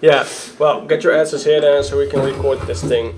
[0.00, 0.26] Yeah,
[0.58, 3.14] well, get your asses here then so we can record this thing.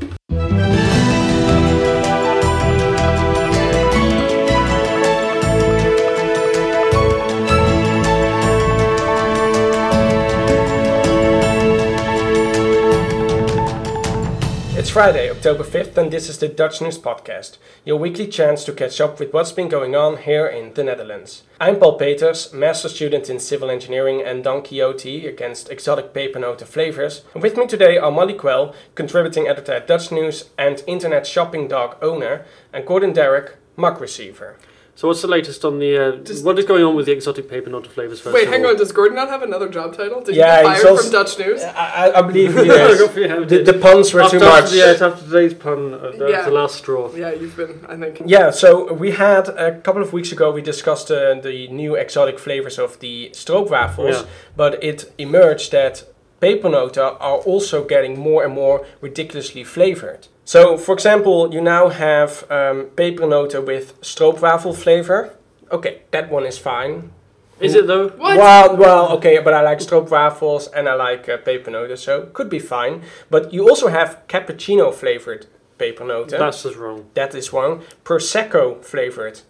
[14.92, 19.00] Friday, October 5th, and this is the Dutch News Podcast, your weekly chance to catch
[19.00, 21.44] up with what's been going on here in the Netherlands.
[21.58, 27.22] I'm Paul Peters, master student in civil engineering and Don Quixote against exotic pepernoten flavors.
[27.32, 31.68] And with me today are Molly Quell, contributing editor at Dutch News and internet shopping
[31.68, 34.58] dog owner, and Gordon Darroch, mug receiver.
[34.94, 35.96] So what's the latest on the?
[35.96, 38.20] Uh, Does- what is going on with the exotic pepernoten flavors?
[38.20, 38.72] First Wait, of hang all?
[38.72, 38.76] on.
[38.76, 40.20] Does Gordon not have another job title?
[40.20, 41.62] Did Yeah, he get he's fired also- from Dutch News?
[41.62, 42.98] I, I- I believe he is.
[42.98, 43.44] good for you.
[43.46, 44.64] the, the puns were after, too much.
[44.64, 46.36] After, yeah, it's after today's pun, uh, that Yeah.
[46.38, 47.10] was the last straw.
[47.14, 47.80] Yeah, you've been.
[47.88, 48.20] I think.
[48.26, 52.38] Yeah, so we had a couple of weeks ago we discussed uh, the new exotic
[52.38, 54.24] flavors of the stroopwafels, Yeah.
[54.56, 56.04] but it emerged that
[56.42, 60.28] pepernoten are also getting more and more ridiculously flavored.
[60.44, 65.34] So, for example, you now have um, pepernoten with stroopwafel flavor.
[65.70, 67.12] Okay, that one is fine.
[67.60, 68.08] Is it though?
[68.08, 68.36] What?
[68.38, 72.58] Well, well, okay, but I like stroopwafels and I like uh, pepernoten, so could be
[72.58, 73.02] fine.
[73.30, 75.46] But you also have cappuccino flavored
[75.78, 76.38] pepernoten.
[76.38, 77.06] That's just wrong.
[77.14, 77.82] That is wrong.
[78.04, 79.40] Prosecco flavored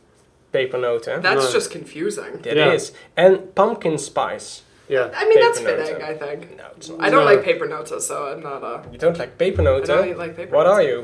[0.53, 1.23] pepernoten.
[1.23, 1.53] That's No.
[1.53, 2.43] just confusing.
[2.43, 2.73] That Yeah.
[2.73, 2.93] is.
[3.17, 4.63] And pumpkin spice.
[4.95, 5.11] Yeah.
[5.21, 5.87] I mean, that's Pepernoten.
[5.87, 6.03] fitting.
[6.03, 6.41] I think.
[6.61, 7.01] No, it's not.
[7.01, 7.31] I don't No.
[7.33, 8.75] like paper notes, so I'm not a.
[8.93, 9.89] You don't like paper notes?
[9.89, 10.55] I don't like paper.
[10.57, 10.75] What notes.
[10.79, 10.99] are you?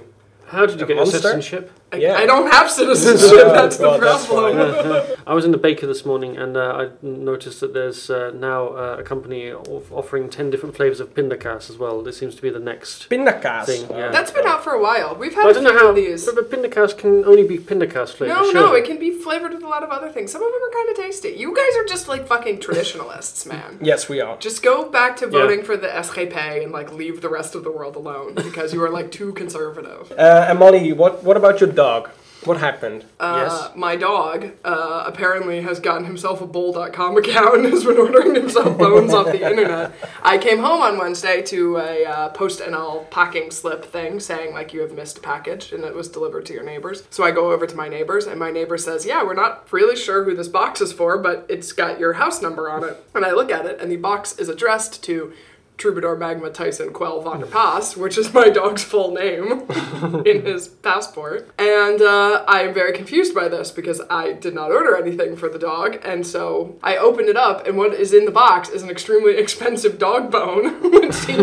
[0.53, 1.17] How did you A get monster?
[1.17, 1.71] your citizenship?
[1.93, 2.15] I, Yeah.
[2.17, 3.31] I don't have citizenship.
[3.47, 5.17] Oh, that's the well, that's problem.
[5.27, 8.69] I was in the baker this morning and uh, I noticed that there's uh, now
[8.69, 12.03] uh, a company of offering 10 different flavours of pindakaas as well.
[12.03, 13.09] This seems to be the next.
[13.09, 13.67] Pindakaas.
[13.67, 14.11] Thing, yeah.
[14.11, 15.15] That's been out for a while.
[15.17, 15.89] We've I had a don't few know how.
[15.91, 16.25] of these.
[16.27, 18.35] But, but pindakaas can only be pindakaas flavour.
[18.35, 20.31] No, no, it can be flavored with a lot of other things.
[20.33, 21.31] Some of them are kind of tasty.
[21.31, 23.79] You guys are just like fucking traditionalists, man.
[23.89, 24.37] Yes, we are.
[24.39, 25.31] Just go back to Yeah.
[25.31, 28.83] voting for the SGP and like leave the rest of the world alone because you
[28.83, 30.13] are like too conservative.
[30.13, 32.11] Uh, and Molly, what, what about your dog?
[32.45, 33.05] What happened?
[33.21, 38.35] Uh, My dog uh, apparently has gotten himself a bol.com account and has been ordering
[38.35, 39.93] himself bones off the internet.
[40.23, 44.73] I came home on Wednesday to a uh, post NL packing slip thing saying like
[44.73, 47.05] you have missed a package and it was delivered to your neighbors.
[47.11, 49.97] So I go over to my neighbors and my neighbor says, "Yeah, we're not really
[49.97, 53.25] sure who this box is for, but it's got your house number on it." And
[53.25, 55.33] I look at it and the box is addressed to
[55.79, 59.63] Troubadour Magma Tyson Quell Von der Paas, which is my dog's full name
[60.27, 61.49] in his passport.
[61.59, 65.49] And uh, I am very confused by this because I did not order anything for
[65.49, 65.99] the dog.
[66.05, 69.37] And so I opened it up, and what is in the box is an extremely
[69.45, 71.35] expensive dog bone, which he,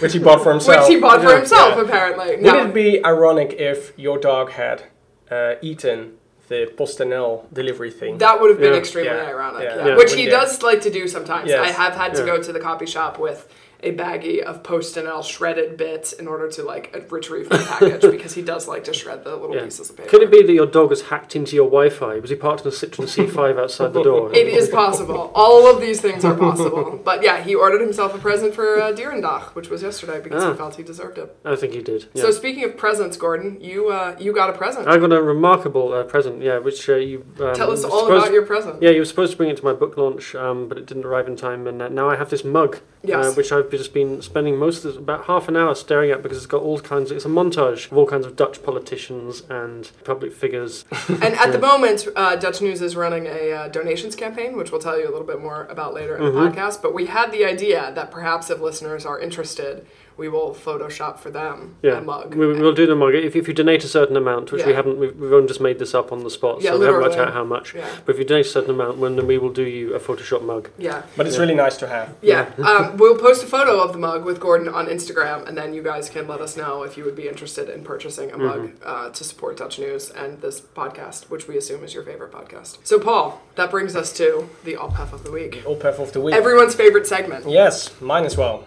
[0.00, 0.86] Which he bought for himself.
[0.86, 1.36] which he bought for Yeah.
[1.38, 1.82] himself, Yeah.
[1.82, 2.36] apparently.
[2.36, 4.84] Would it be ironic if your dog had
[5.30, 6.12] uh, eaten
[6.48, 8.18] the PostNL delivery thing?
[8.18, 8.78] That would have been Yeah.
[8.78, 9.26] extremely Yeah.
[9.28, 9.96] ironic, Yeah.
[9.96, 11.48] which he does like to do sometimes.
[11.48, 11.60] Yes.
[11.68, 13.48] I have had to go to the copy shop with
[13.84, 18.42] a baggie of PostNL shredded bits in order to like retrieve my package because he
[18.42, 19.64] does like to shred the little Yeah.
[19.64, 20.08] pieces of paper.
[20.08, 22.18] Could it be that your dog has hacked into your Wi-Fi?
[22.20, 24.32] Was he parked in a Citroen C5 outside the door?
[24.42, 25.30] It is possible.
[25.34, 27.00] All of these things are possible.
[27.04, 30.52] But yeah, he ordered himself a present for uh, Dierendag, which was yesterday because Ah.
[30.52, 31.36] he felt he deserved it.
[31.44, 32.06] I think he did.
[32.14, 32.22] Yeah.
[32.22, 34.88] So speaking of presents, Gordon, you uh, you got a present.
[34.88, 38.32] I got a remarkable uh, present, yeah, which uh, you um, Tell us all about
[38.32, 38.82] your present.
[38.82, 41.04] Yeah, you were supposed to bring it to my book launch, um, but it didn't
[41.04, 43.26] arrive in time, and uh, now I have this mug, Yes.
[43.26, 46.38] uh, which I've just been spending most of about half an hour staring at because
[46.38, 47.10] it's got all kinds.
[47.10, 50.84] Of, it's a montage of all kinds of Dutch politicians and public figures.
[51.08, 54.80] And at the moment, uh, Dutch News is running a uh, donations campaign, which we'll
[54.80, 56.32] tell you a little bit more about later in Mhm.
[56.54, 56.82] the podcast.
[56.82, 59.86] But we had the idea that perhaps if listeners are interested,
[60.16, 62.34] we will Photoshop for them Yeah, a mug.
[62.34, 64.98] we, we'll do the mug if, if you donate a certain amount, which we haven't.
[64.98, 67.16] We've, we've only just made this up on the spot, Yeah, so we haven't worked
[67.16, 67.74] out how much.
[67.74, 70.00] Yeah, But if you donate a certain amount, when then we will do you a
[70.00, 70.70] Photoshop mug.
[70.78, 71.02] yeah.
[71.16, 71.42] but it's Yeah.
[71.42, 72.14] really nice to have.
[72.22, 75.74] Yeah, um, we'll post a photo of the mug with Gordon on Instagram, and then
[75.74, 78.72] you guys can let us know if you would be interested in purchasing a mug
[78.84, 82.78] uh, to support Dutch News and this podcast, which we assume is your favorite podcast.
[82.84, 86.34] So, Paul, that brings us to the Ophef of the week, Ophef of the week.
[86.34, 87.48] everyone's favorite segment.
[87.48, 88.66] Yes, mine as well.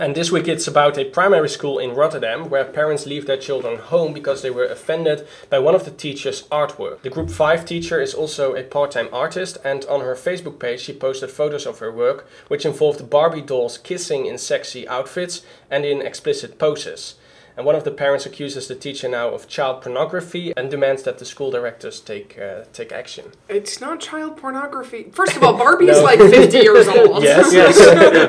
[0.00, 3.76] And this week it's about a primary school in Rotterdam where parents leave their children
[3.76, 7.02] home because they were offended by one of the teacher's artwork.
[7.02, 10.80] The group 5 teacher is also a part time artist, and on her Facebook page
[10.80, 15.84] she posted photos of her work, which involved Barbie dolls kissing in sexy outfits and
[15.84, 17.16] in explicit poses.
[17.60, 21.18] And one of the parents accuses the teacher now of child pornography and demands that
[21.18, 23.32] the school directors take uh, take action.
[23.50, 25.10] It's not child pornography.
[25.12, 26.02] First of all, Barbie's No.
[26.02, 27.22] like 50 years old.
[27.22, 27.78] Yes, Yes.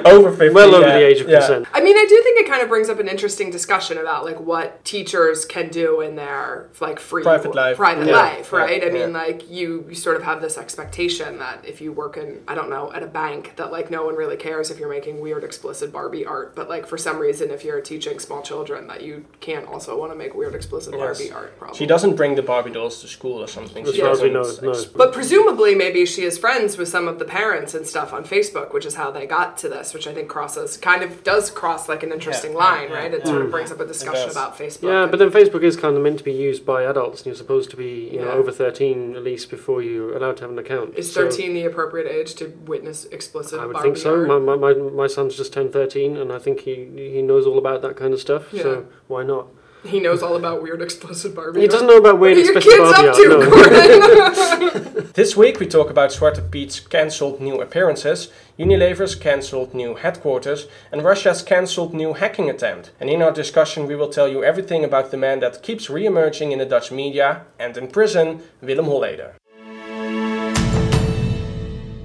[0.06, 0.50] over fifty.
[0.54, 1.40] well over yeah, the age of yeah.
[1.40, 1.66] consent.
[1.74, 4.42] I mean, I do think it kind of brings up an interesting discussion about like
[4.42, 7.78] what teachers can do in their like free Private life.
[7.78, 8.14] private Yeah.
[8.18, 8.60] life, Yeah.
[8.60, 8.84] right?
[8.84, 9.18] I mean, Yeah.
[9.18, 12.70] like you, you sort of have this expectation that if you work in, I don't
[12.70, 15.94] know, at a bank, that like no one really cares if you're making weird, explicit
[15.94, 16.54] Barbie art.
[16.54, 20.12] But like for some reason, if you're teaching small children, that you can't also want
[20.12, 21.18] to make weird, explicit Yes.
[21.20, 21.58] Barbie art.
[21.58, 21.78] Probably.
[21.78, 23.86] She doesn't bring the Barbie dolls to school or something.
[23.88, 24.78] As She far as we doesn't know, no.
[24.78, 28.24] ex- But presumably, maybe she is friends with some of the parents and stuff on
[28.24, 31.50] Facebook, which is how they got to this, which I think crosses, kind of does
[31.50, 33.12] cross like an interesting Yeah, line, yeah, right?
[33.12, 33.18] yeah.
[33.18, 33.52] It sort of mm.
[33.52, 34.84] brings up a discussion about Facebook.
[34.90, 37.36] Yeah, but then Facebook is kind of meant to be used by adults, and you're
[37.36, 40.60] supposed to be, you know, over 13 at least before you're allowed to have an
[40.60, 40.96] account.
[40.96, 44.16] Is So 13 the appropriate age to witness explicit I would Barbie think so.
[44.20, 44.28] art?
[44.28, 47.58] My, my, my, my son's just turned 13, and I think he, he knows all
[47.58, 48.62] about that kind of stuff, Yeah.
[48.64, 49.48] so why not?
[49.84, 52.58] He knows all about weird explicit Barbie He doesn't know about What weird are your
[52.58, 55.12] explicit kids Barbie up to, no.
[55.14, 61.04] This week we talk about Zwarte Piet's cancelled new appearances, Unilever's cancelled new headquarters, and
[61.04, 62.92] Russia's cancelled new hacking attempt.
[63.00, 66.52] And in our discussion we will tell you everything about the man that keeps re-emerging
[66.52, 69.34] in the Dutch media and in prison, Willem Holleeder.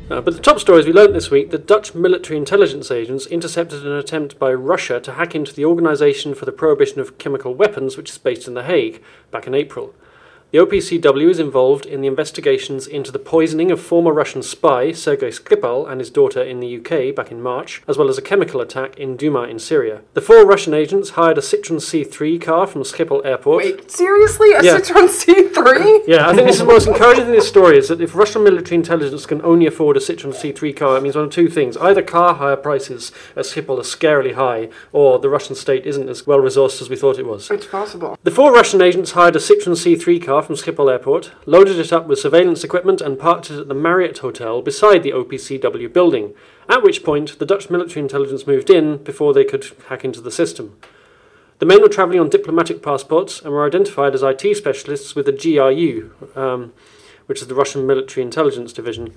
[0.08, 3.85] Uh, but the top stories we learnt this week that Dutch military intelligence agents intercepted
[3.85, 7.97] an attempt by Russia to hack into the Organisation for the Prohibition of Chemical Weapons,
[7.97, 9.94] which is based in The Hague, back in April.
[10.52, 15.28] The OPCW is involved in the investigations into the poisoning of former Russian spy Sergei
[15.31, 18.60] Skripal and his daughter in the UK back in March, as well as a chemical
[18.60, 20.02] attack in Duma in Syria.
[20.14, 23.64] The four Russian agents hired a Citroen C3 car from Schiphol Airport.
[23.64, 24.52] Wait, seriously?
[24.52, 24.78] A Yeah.
[24.78, 26.04] Citroen C3?
[26.06, 28.44] Yeah, I think this is the most encouraging in this story is that if Russian
[28.44, 31.76] military intelligence can only afford a Citroen C3 car, it means one of two things.
[31.76, 36.25] Either car hire prices at Schiphol are scarily high, or the Russian state isn't as
[36.26, 37.50] well resourced as we thought it was.
[37.50, 38.16] It's possible.
[38.22, 42.06] The four Russian agents hired a Citroen C3 car from Schiphol Airport, loaded it up
[42.06, 46.35] with surveillance equipment, and parked it at the Marriott Hotel beside the OPCW building,
[46.69, 50.31] at which point the Dutch military intelligence moved in before they could hack into the
[50.31, 50.77] system.
[51.59, 55.33] The men were travelling on diplomatic passports and were identified as IT specialists with the
[55.33, 56.73] GRU, um,
[57.27, 59.15] which is the Russian Military Intelligence Division.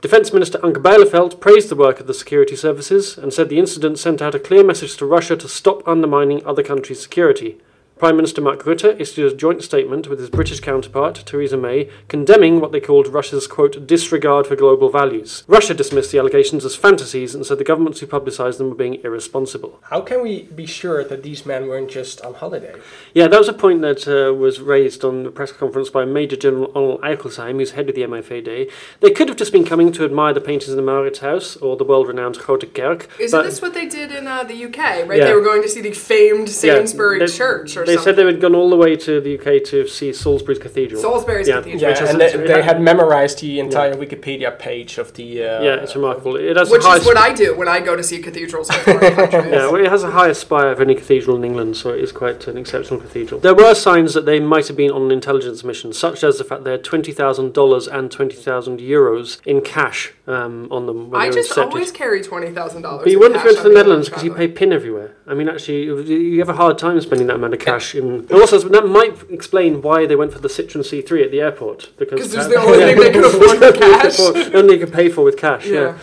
[0.00, 3.98] Defence Minister Anke Bijleveld praised the work of the security services and said the incident
[3.98, 7.58] sent out a clear message to Russia to stop undermining other countries' security.
[7.98, 12.60] Prime Minister Mark Rutte issued a joint statement with his British counterpart, Theresa May, condemning
[12.60, 15.42] what they called Russia's, quote, disregard for global values.
[15.48, 19.00] Russia dismissed the allegations as fantasies and said the governments who publicised them were being
[19.02, 19.80] irresponsible.
[19.82, 22.74] How can we be sure that these men weren't just on holiday?
[23.14, 26.36] Yeah, that was a point that uh, was raised on the press conference by Major
[26.36, 28.70] General Onno Eichelsheim, who's head of the MIVD.
[29.00, 31.76] They could have just been coming to admire the paintings in the Maurits House or
[31.76, 33.08] the world-renowned Grote Kerk.
[33.18, 34.78] Isn't but- this what they did in uh, the UK,
[35.08, 35.18] right?
[35.18, 35.24] Yeah.
[35.24, 38.04] They were going to see the famed Yeah, Sainsbury they- Church or They something.
[38.04, 41.00] said they had gone all the way to the UK to see Salisbury's Cathedral.
[41.02, 41.56] Salisbury's Yeah.
[41.56, 41.80] Cathedral.
[41.82, 45.42] Yeah, Which and they, they had- had memorized the entire Wikipedia page of the.
[45.44, 46.36] Uh, yeah, it's remarkable.
[46.36, 48.18] It has Which the highest, Which is what I do when I go to see
[48.20, 49.52] cathedrals in foreign countries.
[49.52, 52.12] Yeah, well, it has the highest spire of any cathedral in England, so it is
[52.12, 53.40] quite an exceptional cathedral.
[53.40, 56.44] There were signs that they might have been on an intelligence mission, such as the
[56.44, 61.10] fact they had twenty thousand dollars and twenty thousand euros in cash um, on them
[61.10, 61.72] when I they were just intercepted.
[61.74, 63.04] always carry twenty thousand dollars.
[63.04, 65.14] But you wouldn't go to the Netherlands because you pay PIN everywhere.
[65.26, 67.77] I mean, actually, you have a hard time spending that amount of cash.
[67.94, 71.40] In and also, that might explain why they went for the Citroen C3 at the
[71.40, 74.54] airport because it's the only thing they could afford for cash.
[74.54, 75.66] only you can pay for with cash.
[75.66, 75.98] Yeah.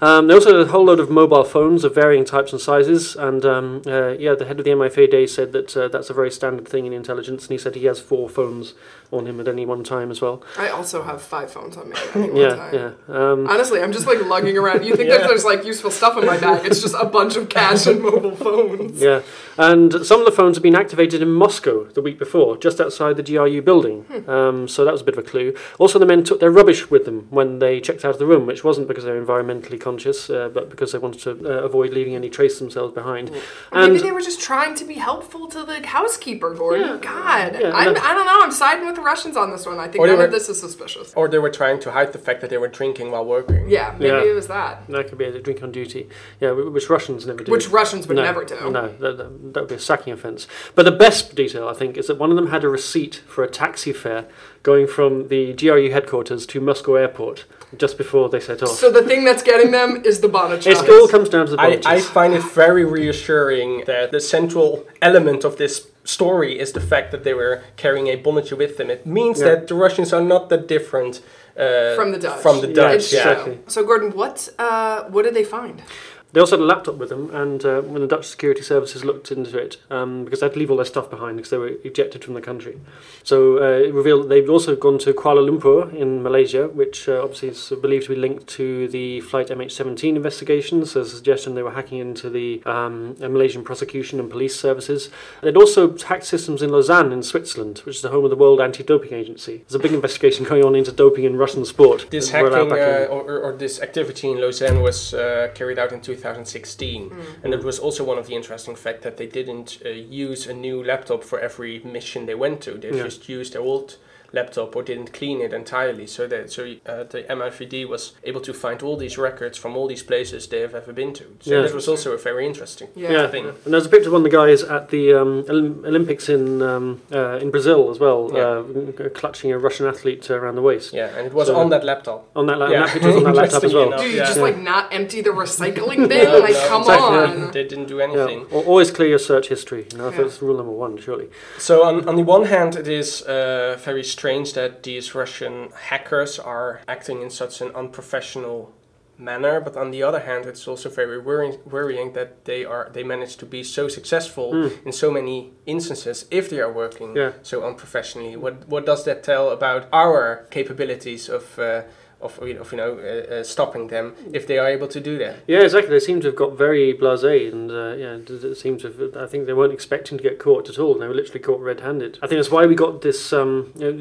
[0.00, 3.16] Um, they also had a whole load of mobile phones of varying types and sizes,
[3.16, 6.30] and um, uh, yeah, the head of the MIVD said that uh, that's a very
[6.30, 8.74] standard thing in intelligence, and he said he has four phones
[9.12, 10.42] on him at any one time as well.
[10.58, 12.74] I also have five phones on me at any one Yeah, time.
[12.74, 12.90] yeah.
[13.08, 14.84] Um, Honestly, I'm just like lugging around.
[14.84, 15.18] You think Yeah.
[15.18, 16.64] that there's like useful stuff in my bag?
[16.64, 19.00] It's just a bunch of cash and mobile phones.
[19.00, 19.22] Yeah,
[19.58, 23.16] and some of the phones had been activated in Moscow the week before, just outside
[23.16, 24.04] the GRU building.
[24.28, 25.54] Um, so that was a bit of a clue.
[25.78, 28.46] Also, the men took their rubbish with them when they checked out of the room,
[28.46, 31.92] which wasn't because they were environmentally conscious, uh, but because they wanted to uh, avoid
[31.92, 33.30] leaving any trace themselves behind.
[33.30, 33.42] Maybe
[33.72, 36.86] And they were just trying to be helpful to the housekeeper, Gordon.
[36.86, 36.96] Yeah.
[37.00, 37.90] God, Yeah, I'm.
[37.96, 38.40] I don't know.
[38.42, 39.78] I'm siding with the Russians on this one.
[39.78, 41.12] I think Or they none of this is suspicious.
[41.14, 43.68] Or they were trying to hide the fact that they were drinking while working.
[43.68, 44.30] Yeah, maybe Yeah.
[44.30, 44.86] it was that.
[44.88, 46.08] that could be a drink on duty.
[46.40, 47.52] Yeah, wh- which Russians never do.
[47.52, 48.70] Which Russians would no, never do.
[48.70, 50.46] No, that, that, that would be a sacking offence.
[50.74, 53.42] But the best detail, I think, is that one of them had a receipt for
[53.42, 54.26] a taxi fare
[54.62, 57.44] going from the GRU headquarters to Moscow airport
[57.76, 58.70] just before they set off.
[58.70, 61.60] So the thing that's getting them is the bonnet It all comes down to the
[61.60, 61.86] I, Bonnetjes.
[61.86, 67.10] I find it very reassuring that the central element of this story is the fact
[67.12, 68.90] that they were carrying a bonnet with them.
[68.90, 69.48] It means Yeah.
[69.50, 71.20] that the Russians are not that different
[71.56, 72.40] uh, From the Dutch.
[72.40, 73.28] From the Dutch, It's yeah.
[73.30, 73.58] exactly.
[73.66, 75.82] So Gordon, what uh, what did they find?
[76.32, 79.32] They also had a laptop with them, and uh, when the Dutch security services looked
[79.32, 81.72] into it, um, because they had to leave all their stuff behind because they were
[81.82, 82.78] ejected from the country.
[83.24, 87.20] So uh, it revealed that they've also gone to Kuala Lumpur in Malaysia, which uh,
[87.22, 90.94] obviously is believed to be linked to the flight MH17 investigations.
[90.94, 95.10] There's a suggestion they were hacking into the um, Malaysian prosecution and police services.
[95.42, 98.60] They'd also hacked systems in Lausanne in Switzerland, which is the home of the World
[98.60, 99.58] Anti-Doping Agency.
[99.58, 102.06] There's a big investigation going on into doping in Russian sport.
[102.10, 107.12] This hacking uh, or, or this activity in Lausanne was uh, carried out in 2016,
[107.44, 110.54] and it was also one of the interesting fact that they didn't uh, use a
[110.54, 112.72] new laptop for every mission they went to.
[112.72, 113.04] They Yeah.
[113.04, 113.96] just used their old
[114.32, 116.06] laptop or didn't clean it entirely.
[116.06, 119.86] So that so uh, the MIVD was able to find all these records from all
[119.88, 121.24] these places they have ever been to.
[121.40, 121.62] So Yeah.
[121.62, 123.12] that was also a very interesting Yeah.
[123.12, 123.46] Yeah, thing.
[123.64, 127.00] and there's a picture of one of the guys at the um, Olympics in um,
[127.12, 129.04] uh, in Brazil as well, Yeah.
[129.04, 130.92] uh, clutching a Russian athlete uh, around the waist.
[130.92, 132.28] Yeah, and it was So- on that laptop.
[132.36, 132.80] On that, la- Yeah.
[132.86, 133.86] that picture was on that laptop as well.
[133.88, 134.00] enough.
[134.00, 134.26] Do you Yeah.
[134.26, 136.24] just like not empty the recycling bin?
[136.24, 137.18] No, like, no, come exactly.
[137.18, 137.50] on.
[137.52, 138.46] They didn't do anything.
[138.52, 139.86] al- always clear your search history.
[139.92, 140.18] You know, Yeah.
[140.22, 141.28] that's rule number one, surely.
[141.58, 146.38] So on, on the one hand, it is uh, very strange that these Russian hackers
[146.38, 148.72] are acting in such an unprofessional
[149.18, 153.02] manner, but on the other hand, it's also very worrying, worrying that they are they
[153.04, 154.70] manage to be so successful Mm.
[154.86, 157.32] in so many instances if they are working Yeah.
[157.42, 158.36] so unprofessionally.
[158.36, 161.58] What what does that tell about our capabilities of?
[161.58, 161.82] Uh,
[162.20, 165.36] of, of you know uh, uh, stopping them if they are able to do that.
[165.46, 165.90] Yeah, exactly.
[165.90, 168.18] They seem to have got very blasé, and uh, yeah,
[168.50, 168.88] it seems to.
[168.92, 170.98] Have, I think they weren't expecting to get caught at all.
[170.98, 172.18] They were literally caught red-handed.
[172.22, 173.32] I think that's why we got this.
[173.32, 173.92] Um, you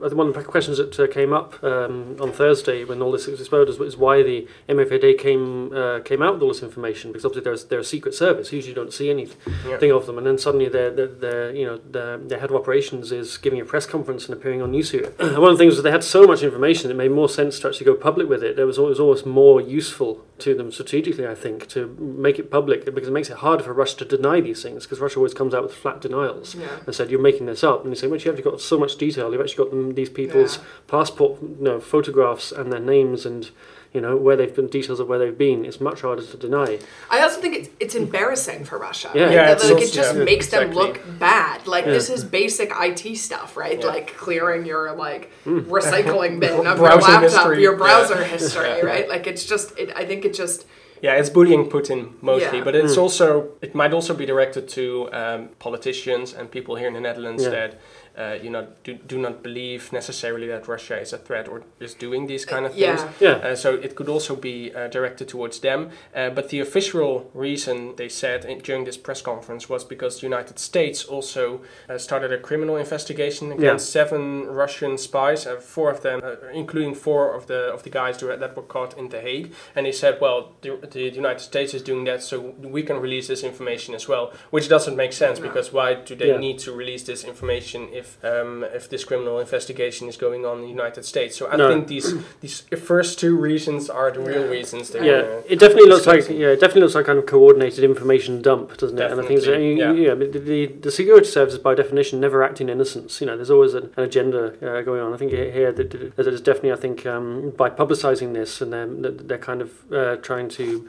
[0.00, 3.26] know, one of the questions that uh, came up um, on Thursday when all this
[3.26, 7.24] was exploded is, why the MIVD came uh, came out with all this information because
[7.24, 8.52] obviously they're, they're a secret service.
[8.52, 9.38] Usually, you don't see anything
[9.68, 9.94] Yeah.
[9.94, 13.12] of them, and then suddenly their their, their you know their, their head of operations
[13.12, 15.18] is giving a press conference and appearing on Newsweek.
[15.38, 17.68] one of the things was they had so much information it made more sense to
[17.68, 18.56] actually go public with it.
[18.56, 22.84] There was always almost more useful to them strategically, I think, to make it public
[22.84, 25.54] because it makes it harder for Russia to deny these things because Russia always comes
[25.54, 26.66] out with flat denials Yeah.
[26.86, 28.96] and said you're making this up, and you say, well, you've actually got so much
[28.96, 29.30] detail.
[29.32, 30.62] You've actually got them, these people's Yeah.
[30.88, 33.50] passport, you know, photographs and their names and.
[33.92, 35.66] You know where they've been, details of where they've been.
[35.66, 36.78] It's much harder to deny.
[37.10, 39.10] I also think it's, it's embrassing for Russia.
[39.14, 39.28] Yeah.
[39.30, 41.66] Yeah, that- it's like, also- it just yeah, makes them look bad.
[41.66, 41.92] Like Yeah.
[41.92, 43.78] this is basic IT stuff, right?
[43.78, 43.86] Yeah.
[43.94, 45.58] Like clearing your like Hmm.
[45.78, 47.60] recycling bin of your laptop, history.
[47.60, 48.24] your browser Yeah.
[48.36, 49.06] history, right?
[49.08, 49.78] Like it's just.
[49.78, 50.64] It, I think it just.
[51.02, 52.64] Yeah, it's bullying Putin mostly, Yeah.
[52.64, 53.02] but it's Mm.
[53.02, 53.26] also
[53.60, 57.50] it might also be directed to um, politicians and people here in the Netherlands Yeah.
[57.50, 57.80] that
[58.18, 61.94] uh, you know do, do not believe necessarily that Russia is a threat or is
[61.94, 63.00] doing these kind of things.
[63.20, 63.28] Yeah.
[63.42, 65.90] Yeah, Uh, so it could also be uh, directed towards them.
[66.14, 70.26] Uh, but the official reason they said in, during this press conference was because the
[70.26, 76.00] United States also uh, started a criminal investigation against seven Russian spies, uh, four of
[76.02, 79.20] them, uh, including four of the of the guys who- that were caught in The
[79.20, 79.48] Hague.
[79.76, 82.34] And they said, well, the, the United States is doing that, so
[82.76, 85.46] we can release this information as well, which doesn't make sense No.
[85.48, 86.38] because why do they Yeah.
[86.46, 90.62] need to release this information if um, if this criminal investigation is going on in
[90.62, 91.32] the United States?
[91.38, 91.68] So I No.
[91.70, 92.08] think these
[92.40, 92.56] these
[92.92, 94.56] first two reasons are the real Yeah.
[94.58, 94.84] reasons.
[94.90, 95.52] They're, yeah.
[95.52, 96.42] It definitely looks like disclosing.
[96.42, 99.10] yeah, it definitely looks like kind of coordinated information dump, doesn't it?
[99.10, 99.92] And I think it's, you- yeah.
[100.06, 103.20] yeah, the, the the security services by definition never act in innocence.
[103.20, 105.10] You know, there's always an, an agenda uh, going on.
[105.14, 108.86] I think here that that there's definitely I think um, by publicising this and they're,
[109.28, 110.88] they're kind of uh, trying to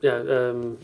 [0.00, 0.18] yeah.
[0.36, 0.78] Um,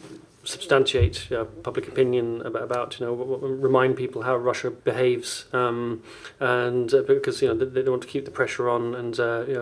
[0.44, 5.44] substantiate uh, public opinion about, about you know w- w- remind people how Russia behaves
[5.52, 6.02] um,
[6.40, 9.44] and uh, because you know they, they want to keep the pressure on and uh,
[9.46, 9.54] you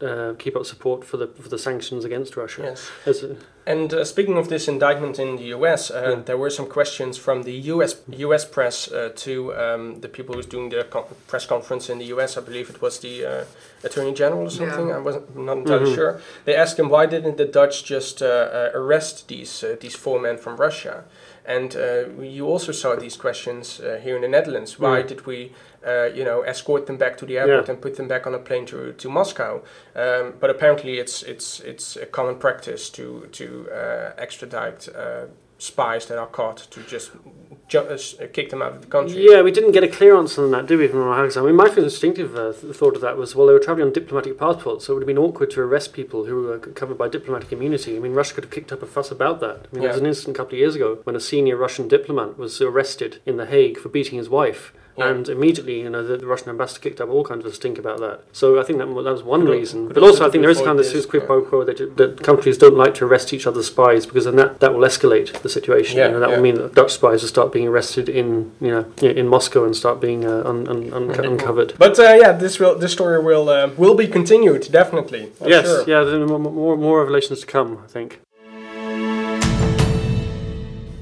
[0.00, 2.62] know uh, keep up support for the for the sanctions against Russia.
[2.62, 2.90] Yes.
[3.06, 3.36] As a-
[3.68, 6.22] And uh, speaking of this indictment in the US, uh, Yeah.
[6.24, 7.96] there were some questions from the US
[8.26, 12.04] US press uh, to um, the people who's doing the co- press conference in the
[12.14, 12.36] US.
[12.36, 13.44] I believe it was the uh,
[13.84, 14.88] Attorney General or something.
[14.88, 14.96] Yeah.
[14.98, 15.94] I wasn't not entirely Mhm.
[15.94, 16.20] sure.
[16.44, 20.20] They asked him why didn't the Dutch just uh, uh, arrest these uh, these four
[20.20, 21.04] men from Russia?
[21.44, 24.78] And uh, you also saw these questions uh, here in the Netherlands.
[24.80, 25.06] Why Mm.
[25.08, 25.52] did we,
[25.84, 27.72] uh, you know, escort them back to the airport Yeah.
[27.74, 29.62] and put them back on a plane to to Moscow?
[29.94, 35.26] Um, but apparently, it's it's it's a common practice to to uh, extradite uh,
[35.58, 37.10] spies that are caught to just
[37.68, 39.24] ju- uh, uh, kick them out of the country.
[39.30, 41.42] Yeah, we didn't get a clear answer on that, did we, from Rahagsan?
[41.42, 43.92] I mean, my first instinctive uh, thought of that was, well, they were travelling on
[43.94, 47.08] diplomatic passports, so it would have been awkward to arrest people who were covered by
[47.08, 47.96] diplomatic immunity.
[47.96, 49.56] I mean, Russia could have kicked up a fuss about that.
[49.64, 51.88] I mean, there was an incident a couple of years ago when a senior Russian
[51.88, 54.74] diplomat was arrested in The Hague for beating his wife.
[54.98, 55.08] Yeah.
[55.10, 58.00] And immediately, you know, the, the Russian ambassador kicked up all kinds of stink about
[58.00, 58.20] that.
[58.32, 59.86] So I think that, that was one Could reason.
[59.86, 61.64] could But also also, I think there is kind of this, this quid pro quo
[61.64, 64.80] that, that countries don't like to arrest each other's spies because then that, that will
[64.86, 65.98] escalate the situation.
[65.98, 66.36] Yeah, you know, that yeah.
[66.36, 69.76] will mean that Dutch spies will start being arrested in, you know, in Moscow and
[69.76, 71.26] start being uh, un, un, unco- Mhm.
[71.32, 71.74] uncovered.
[71.78, 75.32] But uh, yeah, this will this story will uh, will be continued definitely.
[75.42, 75.84] I'm yes, sure.
[75.86, 78.20] yeah, there are more, more, more revelations to come, I think.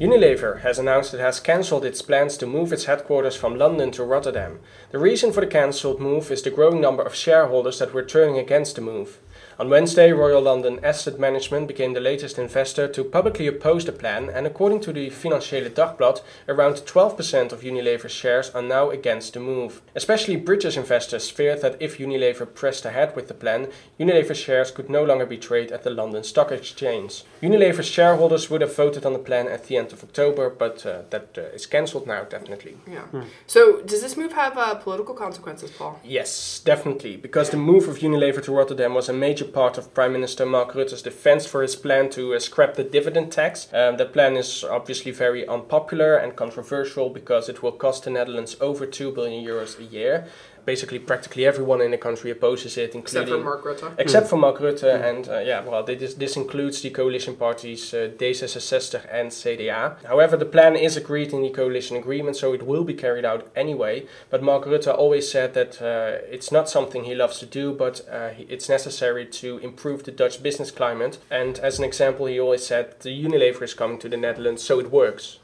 [0.00, 4.02] Unilever has announced it has cancelled its plans to move its headquarters from London to
[4.02, 4.58] Rotterdam.
[4.90, 8.36] The reason for the cancelled move is the growing number of shareholders that were turning
[8.36, 9.20] against the move.
[9.56, 14.28] On Wednesday, Royal London Asset Management became the latest investor to publicly oppose the plan,
[14.28, 19.38] and according to the Financiële Dagblad, around 12% of Unilever's shares are now against the
[19.38, 19.80] move.
[19.94, 23.68] Especially British investors feared that if Unilever pressed ahead with the plan,
[24.00, 27.22] Unilever shares could no longer be traded at the London Stock Exchange.
[27.40, 31.02] Unilever's shareholders would have voted on the plan at the end of October, but uh,
[31.10, 32.76] that uh, is cancelled now, definitely.
[32.90, 33.04] Yeah.
[33.46, 36.00] So does this move have uh, political consequences, Paul?
[36.02, 40.12] Yes, definitely, because the move of Unilever to Rotterdam was a major part of Prime
[40.12, 43.68] Minister Mark Rutte's defense for his plan to uh, scrap the dividend tax.
[43.72, 48.56] Um, the plan is obviously very unpopular and controversial because it will cost the Netherlands
[48.60, 50.26] over 2 billion euros a year.
[50.64, 53.94] Basically, practically everyone in the country opposes it, including Except for Mark Rutte.
[53.98, 54.84] except for Mark Rutte.
[55.10, 60.04] And uh, yeah, well, this, this includes the coalition parties uh, D66 and CDA.
[60.06, 63.48] However, the plan is agreed in the coalition agreement, so it will be carried out
[63.54, 64.06] anyway.
[64.30, 68.00] But Mark Rutte always said that uh, it's not something he loves to do, but
[68.10, 71.18] uh, it's necessary to improve the Dutch business climate.
[71.30, 74.80] And as an example, he always said the Unilever is coming to the Netherlands, so
[74.80, 75.38] it works.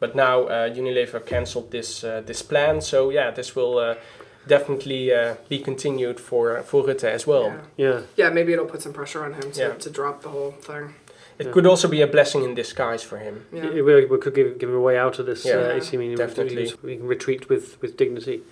[0.00, 3.94] But now uh, Unilever cancelled this uh, this plan, so yeah, this will uh,
[4.46, 7.44] definitely uh, be continued for for Rutte as well.
[7.76, 7.88] Yeah.
[7.88, 8.00] Yeah.
[8.16, 9.74] yeah, maybe it'll put some pressure on him to, Yeah.
[9.74, 10.94] to drop the whole thing.
[11.38, 11.52] It Yeah.
[11.52, 13.44] could also be a blessing in disguise for him.
[13.52, 13.70] Yeah.
[13.76, 15.56] It- we, we could give, give him a way out of this Yeah.
[15.68, 16.16] uh, AC meeting.
[16.16, 16.72] Definitely.
[16.82, 18.42] We can retreat with, with dignity.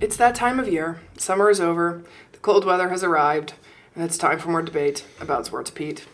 [0.00, 1.00] It's that time of year.
[1.18, 2.02] Summer is over,
[2.32, 3.54] the cold weather has arrived,
[3.94, 6.06] and it's time for more debate about Zwarte Piet.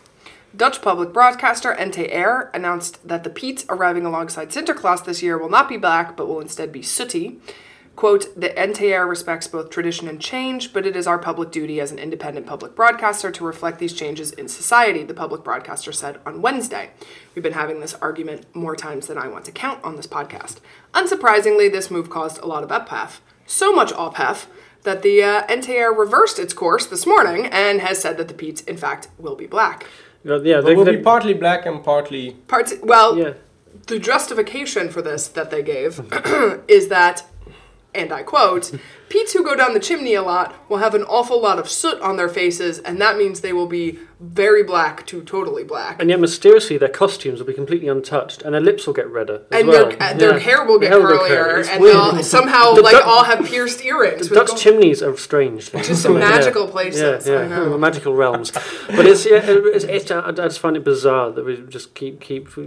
[0.55, 5.67] Dutch public broadcaster NTR announced that the Piet arriving alongside Sinterklaas this year will not
[5.69, 7.41] be black, but will instead be sooty.
[7.97, 11.91] Quote, the NTR respects both tradition and change, but it is our public duty as
[11.91, 16.43] an independent public broadcaster to reflect these changes in society, the public broadcaster said on
[16.43, 16.91] Wednesday.
[17.35, 20.59] We've been having this argument more times than I want to count on this podcast.
[20.93, 23.21] Unsurprisingly, this move caused a lot of ophef.
[23.47, 24.47] So much ophef
[24.83, 28.63] that the uh, NTR reversed its course this morning and has said that the Pete's,
[28.63, 29.87] in fact, will be black.
[30.25, 33.33] Yeah, It they, will they- be partly black and partly Parts, well, yeah.
[33.87, 36.01] the justification for this that they gave
[36.69, 37.25] is that,
[37.95, 38.73] and I quote,
[39.13, 42.01] Pete's who go down the chimney a lot will have an awful lot of soot
[42.01, 46.01] on their faces, and that means they will be very black to totally black.
[46.01, 49.43] And yet, mysteriously, their costumes will be completely untouched, and their lips will get redder.
[49.51, 49.89] As And well.
[49.91, 50.39] their, uh, their Yeah.
[50.39, 51.69] hair will get Their hair will curlier, curly.
[51.69, 51.97] And weird.
[51.97, 54.31] they'll somehow The like Dut- all have pierced earrings.
[54.31, 55.73] with Dutch gold- chimneys are strange.
[55.91, 57.77] Just some magical places, Yeah, I yeah, know.
[57.77, 58.53] magical realms.
[58.97, 62.21] But it's, yeah, it's, it's, I I just find it bizarre that we just keep
[62.21, 62.63] keep we,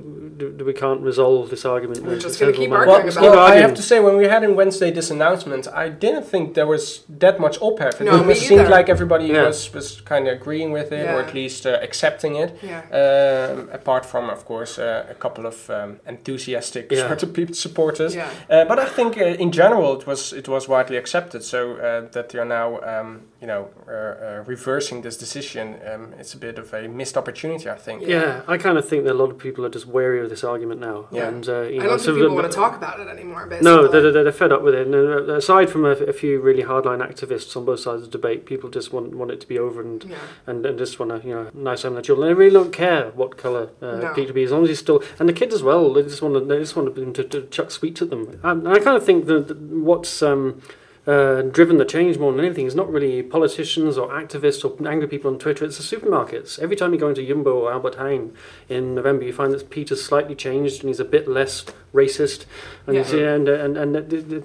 [0.69, 2.03] we can't resolve this argument.
[2.03, 2.85] We're just gonna keep matter.
[2.85, 5.09] Well, arguing about Keep well, I have to say, when we had in Wednesday this
[5.09, 7.93] announcement, I didn't think there was that much ophef.
[8.01, 8.77] It No, me seemed either.
[8.77, 9.47] like everybody Yeah.
[9.47, 12.51] was, was kind of agreeing with it, or at least uh, accepting it.
[12.71, 12.81] Yeah.
[13.01, 17.07] Um, apart from, of course, uh, a couple of um, enthusiastic Yeah.
[17.07, 18.13] sort of people supporters.
[18.15, 18.27] Yeah.
[18.49, 21.43] Uh, but I think uh, in general it was it was widely accepted.
[21.43, 23.09] So uh, that they are now um,
[23.41, 27.69] you know uh, uh, reversing this decision, um, it's a bit of a missed opportunity.
[27.69, 27.97] I think.
[28.07, 30.43] Yeah, I kind of think that a lot of people are just wary of this
[30.43, 30.97] argument now.
[31.11, 31.27] Yeah.
[31.29, 33.43] And, uh, you I know, don't so think people want to talk about it anymore,
[33.47, 33.71] basically.
[33.71, 34.87] No, they're, they're, they're fed up with it.
[34.87, 38.17] And uh, aside from a, a few really hardline activists on both sides of the
[38.17, 40.17] debate, people just want, want it to be over and, Yeah.
[40.47, 42.27] and, and just want to, you know, nice home their children.
[42.27, 44.13] They really don't care what colour uh, No.
[44.13, 45.03] Peter be, as long as he's still.
[45.19, 45.93] And the kids as well.
[45.93, 46.39] They just want to.
[46.41, 48.39] They just want them to, to chuck sweets at them.
[48.43, 50.21] And I kind of think that, that what's.
[50.21, 50.61] Um,
[51.07, 55.07] uh, driven the change more than anything is not really politicians or activists or angry
[55.07, 55.63] people on Twitter.
[55.65, 56.57] It's the supermarkets.
[56.57, 58.31] Every time you go into Jumbo or Albert Heijn
[58.69, 62.45] in November, you find that Peter's slightly changed and he's a bit less racist.
[62.87, 63.03] And Yeah.
[63.03, 63.95] he's- and, and, and,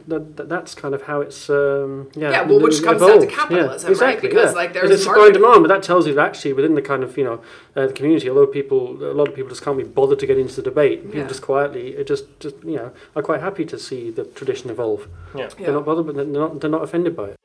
[0.09, 2.31] that- that's kind of how it's um, yeah.
[2.31, 3.91] Yeah, well, which it comes down to capitalism, right?
[3.91, 4.57] exactly, Because, yeah.
[4.57, 6.83] like, there's it's a supply and demand, but that tells you that actually within the
[6.83, 7.41] kind of you know
[7.77, 10.39] uh, the community, although people a lot of people just can't be bothered to get
[10.39, 11.03] into the debate.
[11.05, 11.27] People Yeah.
[11.29, 15.07] just quietly, it just just you know are quite happy to see the tradition evolve.
[15.35, 15.43] Yeah.
[15.59, 15.67] Yeah.
[15.67, 17.37] They're not bothered, but they're not, they're not offended by it.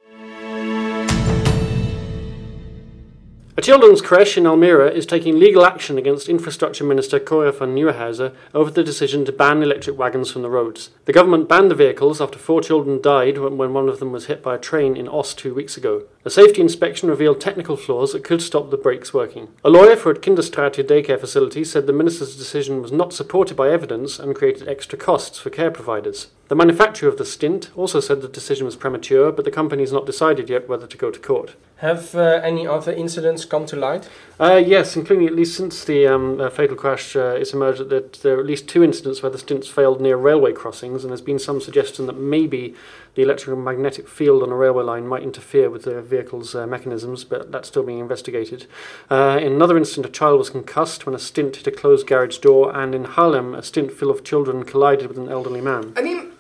[3.58, 8.34] A children's creche in Almere is taking legal action against Infrastructure Minister Cora van Nieuwenhuizen
[8.54, 10.89] over the decision to ban electric wagons from the roads.
[11.06, 14.44] The government banned the vehicles after four children died when one of them was hit
[14.44, 16.04] by a train in Oss two weeks ago.
[16.26, 19.48] A safety inspection revealed technical flaws that could stop the brakes working.
[19.63, 23.70] A lawyer for a Kinderstraatje daycare facility said the minister's decision was not supported by
[23.70, 26.28] evidence and created extra costs for care providers.
[26.47, 29.91] The manufacturer of the stint also said the decision was premature, but the company has
[29.91, 31.55] not decided yet whether to go to court.
[31.77, 34.08] Have uh, any other incidents come to light?
[34.39, 38.13] Uh, yes, including at least since the um, uh, fatal crash, uh, it's emerged that
[38.21, 41.19] there are at least two incidents where the stints failed near railway crossings, and there's
[41.19, 42.75] been some suggestion that maybe
[43.15, 47.51] the electromagnetic field on a railway line might interfere with the vehicle's uh, mechanisms, but
[47.51, 48.67] that's still being investigated.
[49.10, 52.38] Uh, in another incident, a child was concussed when a stint hit a closed garage
[52.38, 55.91] door, and in Haarlem, a stint full of children collided with an elderly man.
[55.95, 56.31] I mean,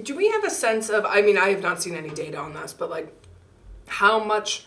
[0.00, 1.04] do we have a sense of?
[1.04, 3.12] I mean, I have not seen any data on this, but like,
[3.86, 4.66] how much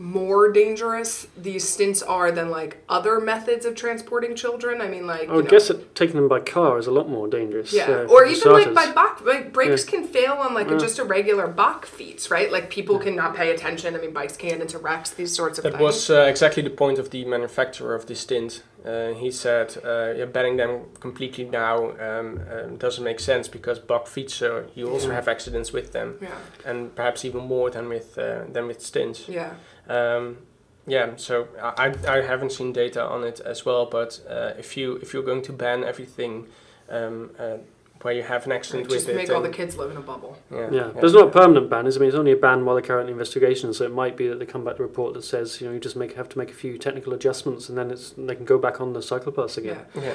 [0.00, 4.80] more dangerous these stints are than like other methods of transporting children?
[4.80, 6.90] I mean, like, I would you know, guess that taking them by car is a
[6.90, 7.72] lot more dangerous.
[7.72, 9.90] Yeah, uh, or for even like by Bach, like brakes Yeah.
[9.90, 12.50] can fail on like a, just a regular bakfiets, right?
[12.50, 13.94] Like people cannot pay attention.
[13.94, 15.82] I mean, bikes can get into wrecks, these sorts of That things.
[15.82, 18.62] was uh, exactly the point of the manufacturer of the stint.
[18.84, 23.80] Uh, he said, uh, yeah, banning them completely now um, um, doesn't make sense because
[23.80, 24.40] bakfiets
[24.76, 25.14] you also Yeah.
[25.14, 26.28] have accidents with them, yeah,
[26.64, 29.28] and perhaps even more than with uh, than with stints.
[29.28, 29.54] yeah.
[29.88, 30.38] Um,
[30.86, 34.96] yeah, so I, I haven't seen data on it as well, but uh, if you
[35.02, 36.46] if you're going to ban everything
[36.88, 37.58] um, uh,
[38.02, 40.00] where you have an accident Just with make it, all the kids live in a
[40.00, 40.38] bubble.
[40.52, 41.98] yeah, Yeah, but it's not a permanent ban, is it?
[41.98, 44.38] I mean, it's only a ban while they're currently investigating, so it might be that
[44.38, 46.38] they come back to a report that says, you know, you just make have to
[46.38, 49.32] make a few technical adjustments and then it's they can go back on the cycle
[49.32, 49.84] pass again.
[49.94, 50.02] Yeah.
[50.02, 50.14] Yeah.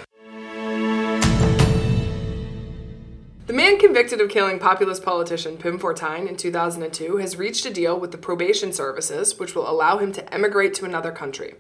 [3.46, 8.00] The man convicted of killing populist politician Pim Fortuyn in 2002 has reached a deal
[8.00, 11.56] with the probation services, which will allow him to emigrate to another country.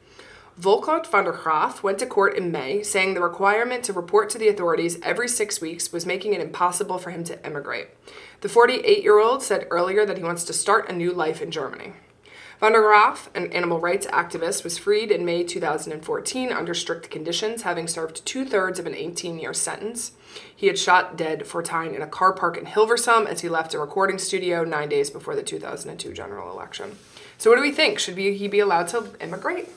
[0.59, 4.37] Volkert van der Graaf went to court in May, saying the requirement to report to
[4.37, 7.87] the authorities every six weeks was making it impossible for him to emigrate.
[8.41, 11.49] The 48 year old said earlier that he wants to start a new life in
[11.49, 11.93] Germany.
[12.59, 17.63] Van der Graaf, an animal rights activist, was freed in May 2014 under strict conditions,
[17.63, 20.11] having served two thirds of an 18 year sentence.
[20.55, 23.79] He had shot dead Fortuyn in a car park in Hilversum as he left a
[23.79, 26.97] recording studio nine days before the 2002 general election.
[27.39, 27.97] So, what do we think?
[27.97, 29.67] Should be, he be allowed to immigrate?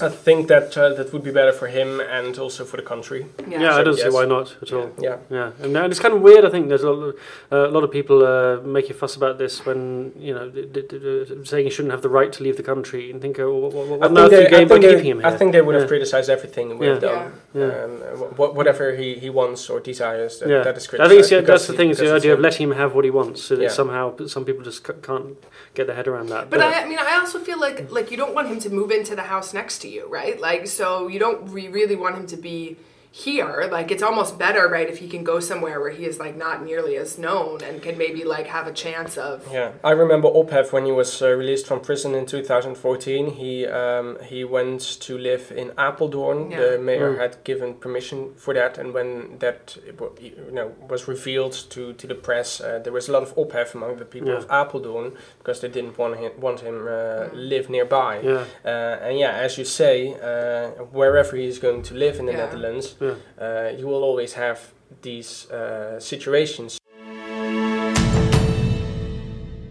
[0.00, 3.26] I think that uh, that would be better for him and also for the country.
[3.48, 4.90] Yeah, I So, don't see why not at all.
[4.98, 5.16] Yeah.
[5.28, 6.44] Yeah, and, and it's kind of weird.
[6.44, 7.14] I think there's a lot of,
[7.52, 10.66] uh, a lot of people uh, make a fuss about this when you know d-
[10.74, 13.38] d- d- d- saying he shouldn't have the right to leave the country and think,
[13.40, 15.10] oh, what, what, I what think on earth they- you gain by think they- keeping
[15.12, 15.26] him here?
[15.26, 17.08] I think they would have criticized everything we've Yeah.
[17.08, 17.32] done.
[17.54, 17.84] Yeah.
[17.84, 17.90] Um,
[18.38, 21.40] wh- whatever he, he wants or desires, that, yeah, that is I think it's, yeah,
[21.40, 21.90] that's the thing.
[21.90, 23.42] Is the idea of letting him have what he wants.
[23.42, 23.68] So that Yeah.
[23.68, 25.36] somehow some people just c- can't
[25.74, 26.48] get their head around that.
[26.50, 28.90] But I, I mean, I also feel like like you don't want him to move
[28.90, 30.40] into the house next to you, right?
[30.40, 32.76] Like, so you don't re- really want him to be
[33.12, 33.68] here.
[33.70, 36.64] Like, it's almost better, right, if he can go somewhere where he is like not
[36.64, 39.46] nearly as known and can maybe like have a chance of.
[39.52, 43.26] Yeah, I remember Ophef when he was uh, released from prison in 2014.
[43.34, 46.50] He um, he went to live in Apeldoorn.
[46.50, 46.60] Yeah.
[46.60, 47.18] The mayor Mm.
[47.18, 49.76] had given permission for that, and when that
[50.20, 53.74] you know was revealed to, to the press, uh, there was a lot of Ophef
[53.74, 54.38] among the people Yeah.
[54.38, 57.30] of Apeldoorn because they didn't want him want him uh, Mm.
[57.34, 58.20] live nearby.
[58.22, 62.32] yeah, Uh, and yeah, as you say, uh, wherever he's going to live in the
[62.32, 62.44] Yeah.
[62.46, 63.14] Netherlands, yeah.
[63.44, 66.78] uh, you will always have these uh, situations.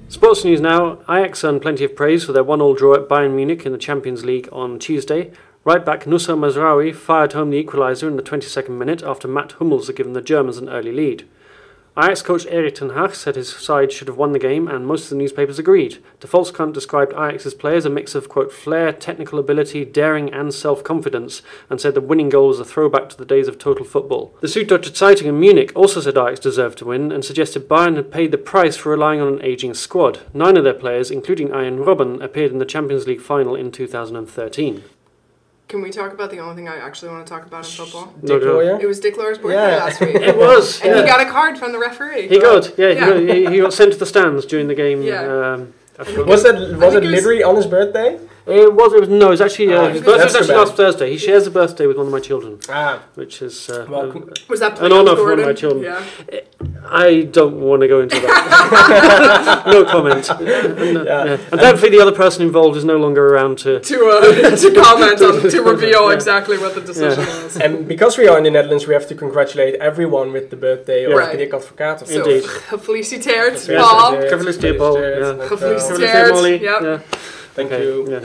[0.10, 1.00] Sports news now.
[1.10, 4.26] Ajax earned plenty of praise for their one-all draw at Bayern Munich in the Champions
[4.26, 5.32] League on Tuesday.
[5.64, 9.88] Right back Noussair Mazraoui fired home the equaliser in the 22nd minute after Mats Hummels
[9.88, 11.28] had given the Germans an early lead.
[11.98, 15.04] Ajax coach Erik ten Hag said his side should have won the game, and most
[15.04, 16.02] of the newspapers agreed.
[16.22, 20.54] De Volkskrant described Ajax's play as a mix of quote flair, technical ability, daring, and
[20.54, 24.34] self-confidence, and said the winning goal was a throwback to the days of total football.
[24.40, 28.10] The Süddeutsche Zeitung in Munich also said Ajax deserved to win, and suggested Bayern had
[28.10, 30.20] paid the price for relying on an aging squad.
[30.34, 34.84] Nine of their players, including Arjen Robben, appeared in the Champions League final in 2013.
[35.72, 38.14] Can we talk about the only thing I actually want to talk about in football?
[38.22, 38.56] Dick no.
[38.56, 38.78] Lawyer?
[38.82, 39.86] It was Dick Lawyer's birthday Yeah.
[39.86, 40.16] last week.
[40.32, 40.82] It was.
[40.82, 41.02] And yeah.
[41.02, 42.28] he got a card from the referee.
[42.28, 42.94] He got, yeah, Yeah.
[42.94, 45.02] He, got, he, he got sent to the stands during the game.
[45.02, 45.22] Yeah.
[45.54, 45.74] Um,
[46.28, 48.20] Was that was it it literally on his birthday?
[48.48, 48.92] It was.
[48.92, 49.28] It was no.
[49.28, 51.08] It was actually Oh, uh, his birthday was actually last Thursday.
[51.16, 54.24] He shares a birthday with one of my children, Ah, which is uh, Welcome.
[54.24, 55.84] uh, Was that An honour for one of my children.
[55.84, 56.40] Yeah.
[56.84, 59.64] I don't want to go into that.
[59.68, 60.30] no comment.
[60.30, 61.26] And, uh, Yeah.
[61.26, 61.38] yeah.
[61.52, 63.80] and thankfully, the other person involved is no longer around to.
[63.80, 66.14] To uh, to comment on to reveal Yeah.
[66.16, 67.58] exactly what the decision was.
[67.58, 71.06] and because we are in the Netherlands, we have to congratulate everyone with the birthday
[71.06, 71.38] of Right.
[71.38, 72.08] Dick Advocaat.
[72.08, 72.44] So, Indeed.
[72.44, 74.14] gefeliciteerd, Yes, Paul.
[74.18, 74.96] Gefeliciteerd, Paul.
[74.98, 76.32] Gefeliciteerd.
[76.34, 76.64] Molly.
[76.64, 77.00] Yeah.
[77.56, 78.22] Thank Okay, you.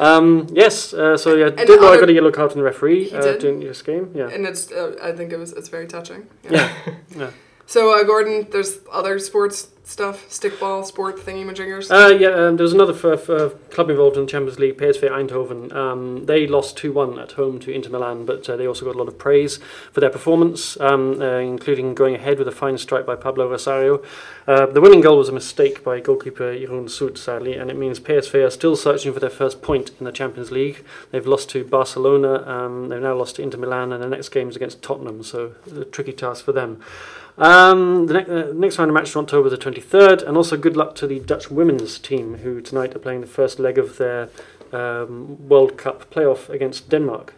[0.00, 0.94] Um, yes.
[0.94, 3.36] Uh, so yeah, And did know I got a yellow card from the referee uh,
[3.36, 4.10] during this game.
[4.14, 4.28] Yeah.
[4.34, 6.26] And it's, uh, I think it was, it's very touching.
[6.50, 6.70] Yeah.
[7.16, 7.30] Yeah.
[7.70, 11.88] So, uh, Gordon, there's other sports stuff, stickball, sport thingy-majiggers.
[11.88, 15.08] Uh, yeah, um, there was another f- f- club involved in the Champions League, PSV
[15.08, 15.72] Eindhoven.
[15.72, 18.96] Um, they lost 2 1 at home to Inter Milan, but uh, they also got
[18.96, 19.60] a lot of praise
[19.92, 24.02] for their performance, um, uh, including going ahead with a fine strike by Pablo Rosario.
[24.48, 28.00] Uh, the winning goal was a mistake by goalkeeper Jeroen Zoet, sadly, and it means
[28.00, 30.84] PSV are still searching for their first point in the Champions League.
[31.12, 34.48] They've lost to Barcelona, um, they've now lost to Inter Milan, and the next game
[34.48, 36.82] is against Tottenham, so a tricky task for them.
[37.38, 40.76] Um, the ne- uh, next round of matches on October the 23rd, and also good
[40.76, 44.28] luck to the Dutch women's team, who tonight are playing the first leg of their
[44.72, 47.34] um, World Cup playoff against Denmark.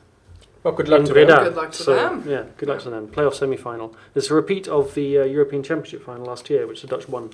[0.62, 1.34] Well, good luck to Breda.
[1.34, 1.44] them.
[1.44, 2.24] Good luck to so, them.
[2.28, 3.08] Yeah, good luck to them.
[3.08, 3.96] Playoff semi final.
[4.14, 7.30] It's a repeat of the uh, European Championship final last year, which the Dutch won.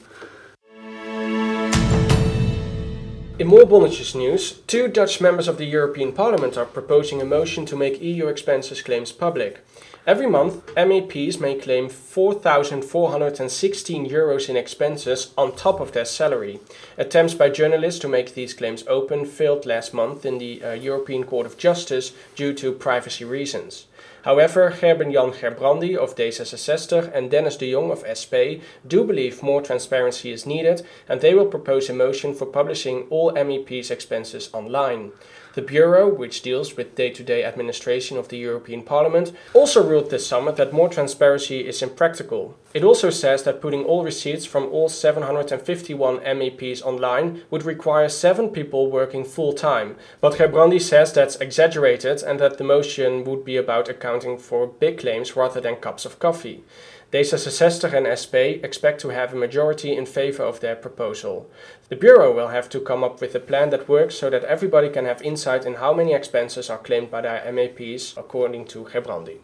[3.38, 7.64] In more Bonnetjes news, two Dutch members of the European Parliament are proposing a motion
[7.66, 9.60] to make EU expenses claims public.
[10.08, 16.58] Every month, MEPs may claim 4,416 euros in expenses on top of their salary.
[16.96, 21.22] Attempts by journalists to make these claims open failed last month in the uh, European
[21.22, 23.86] Court of Justice due to privacy reasons.
[24.22, 29.62] However, Gerben Jan Gerbrandy of D66 and Dennis de Jong of SP do believe more
[29.62, 35.12] transparency is needed and they will propose a motion for publishing all MEPs' expenses online.
[35.54, 40.10] The Bureau, which deals with day to day administration of the European Parliament, also ruled
[40.10, 42.56] this summer that more transparency is impractical.
[42.74, 48.50] It also says that putting all receipts from all 751 MEPs online would require seven
[48.50, 49.96] people working full time.
[50.20, 54.98] But Gerbrandy says that's exaggerated and that the motion would be about accounting for big
[54.98, 56.62] claims rather than cups of coffee.
[57.10, 61.50] D66 and SP expect to have a majority in favor of their proposal.
[61.88, 64.90] The Bureau will have to come up with a plan that works so that everybody
[64.90, 69.38] can have insight in how many expenses are claimed by their MEPs, according to Gerbrandy.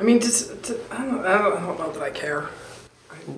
[0.00, 2.48] I mean, just, to, I, don't, I, don't, I don't know that I care.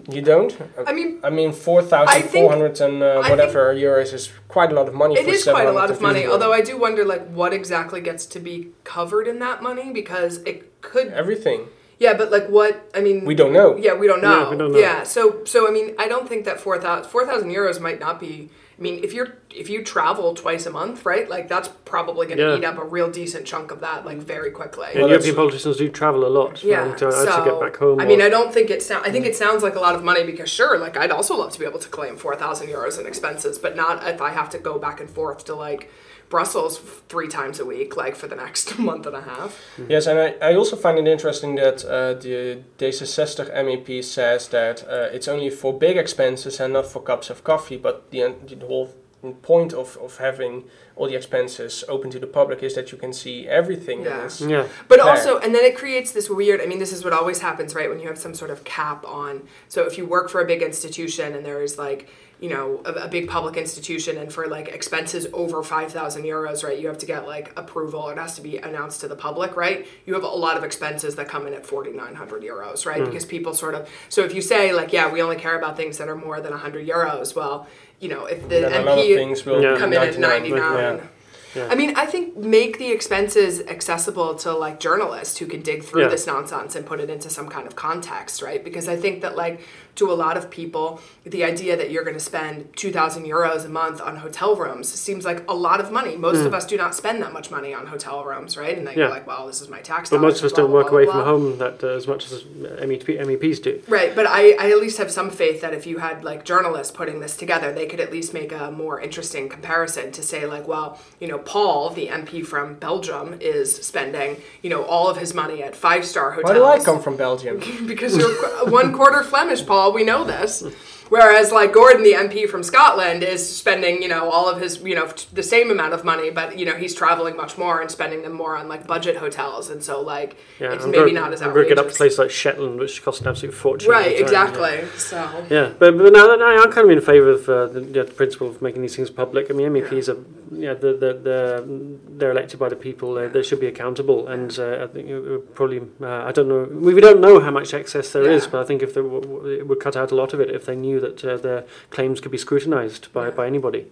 [0.09, 0.57] You don't?
[0.87, 5.17] I mean, I mean, 4,400 and uh, whatever euros is quite a lot of money
[5.17, 6.21] it is quite a lot of money.
[6.21, 6.33] 751.
[6.33, 10.39] Although I do wonder, like, what exactly gets to be covered in that money because
[10.45, 11.09] it could.
[11.09, 11.69] Everything.
[12.01, 12.91] Yeah, but like, what?
[12.95, 13.77] I mean, We don't know.
[13.77, 14.45] Yeah, we don't know.
[14.45, 14.79] Yeah, we don't know.
[14.79, 18.49] Yeah, so so I mean, I don't think that 4,000 4,000 euros might not be.
[18.79, 21.29] I mean, if you're if you travel twice a month, right?
[21.29, 22.57] Like that's probably going to Yeah.
[22.57, 24.89] eat up a real decent chunk of that, like very quickly.
[24.93, 27.61] And Well, European politicians do travel a lot Yeah, right, uh, to, so to get
[27.61, 28.01] back home.
[28.01, 29.05] I mean, or- I don't think it sound.
[29.07, 29.29] I think mm.
[29.29, 31.67] it sounds like a lot of money because sure, like I'd also love to be
[31.67, 34.79] able to claim four thousand euros in expenses, but not if I have to go
[34.79, 35.91] back and forth to like
[36.31, 39.61] Brussels three times a week, like for the next month and a half.
[39.89, 44.83] Yes, and I, I also find it interesting that uh, the D66 MEP says that
[44.89, 48.65] uh, it's only for big expenses and not for cups of coffee, but the, the
[48.67, 48.95] whole
[49.43, 50.65] point of, of having
[50.97, 54.17] all the expenses open to the public is that you can see everything Yeah.
[54.19, 54.41] that is.
[54.41, 55.11] yeah, But Fair.
[55.11, 56.61] also, and then it creates this weird.
[56.63, 57.91] I mean, this is what always happens, right?
[57.91, 59.43] When you have some sort of cap on.
[59.69, 62.09] So if you work for a big institution and there is like,
[62.41, 66.65] you know, a, a big public institution, and for like expenses over five thousand euros,
[66.65, 66.79] right?
[66.79, 68.09] You have to get like approval.
[68.09, 69.87] It has to be announced to the public, right?
[70.07, 72.99] You have a lot of expenses that come in at forty nine hundred euros, right?
[72.99, 73.05] Hmm.
[73.05, 73.89] Because people sort of.
[74.09, 76.53] So if you say like, yeah, we only care about things that are more than
[76.53, 77.67] hundred euros, well,
[78.01, 80.59] you know, if the Then a lot of MP things will come in at 99.
[80.59, 80.59] 99.
[80.59, 81.07] Yeah.
[81.55, 81.69] Yeah.
[81.71, 86.03] I mean, I think make the expenses accessible to like journalists who can dig through
[86.03, 86.09] Yeah.
[86.09, 88.63] this nonsense and put it into some kind of context, right?
[88.63, 89.61] Because I think that like
[89.97, 93.69] to a lot of people, the idea that you're going to spend 2000 euros a
[93.69, 96.17] month on hotel rooms seems like a lot of money.
[96.17, 98.79] Most of us do not spend that much money on hotel rooms, right?
[98.79, 99.01] And then Hmm.
[99.01, 99.07] Yeah.
[99.07, 101.05] you're like, well, this is my tax but most of us don't work blah, away
[101.05, 101.33] blah, from blah.
[101.33, 103.83] home that uh, as much as MEP, MEPs do.
[103.89, 106.93] Right, but I, I at least have some faith that if you had like journalists
[106.97, 110.67] putting this together, they could at least make a more interesting comparison to say like,
[110.69, 115.35] well, you know, Paul, the MP from Belgium, is spending you know all of his
[115.35, 116.51] money at five star hotels.
[116.51, 117.59] Why do I come from Belgium?
[117.87, 119.93] because you're one quarter Flemish, Paul.
[119.93, 120.65] We know this.
[121.11, 124.95] Whereas, like Gordon, the MP from Scotland, is spending, you know, all of his, you
[124.95, 128.23] know, the same amount of money, but you know, he's traveling much more and spending
[128.23, 131.33] them more on like budget hotels, and so like Yeah, it's I'm maybe very- not
[131.33, 131.69] as I'm outrageous.
[131.71, 133.91] good up to places like Shetland, which cost an absolute fortune.
[133.91, 134.21] Right, time, yeah.
[134.23, 134.85] exactly.
[134.99, 137.81] So Yeah, but, but now that I am kind of in favour of uh, the,
[137.83, 139.51] yeah, the principle of making these things public.
[139.51, 140.19] I mean, MEPs are
[140.53, 143.15] yeah, the, the, the, they're elected by the people.
[143.15, 146.49] They, they should be accountable, and uh, I think it would probably uh, I don't
[146.49, 148.51] know we, we don't know how much excess there is, Yeah.
[148.53, 150.51] but I think if there w- w- it would cut out a lot of it
[150.51, 153.87] if they knew that uh, their claims could be scrutinised by, by anybody.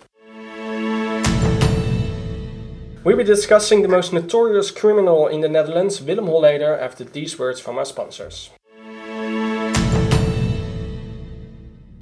[3.04, 7.60] We'll be discussing the most notorious criminal in the Netherlands, Willem Holleeder, after these words
[7.60, 8.50] from our sponsors.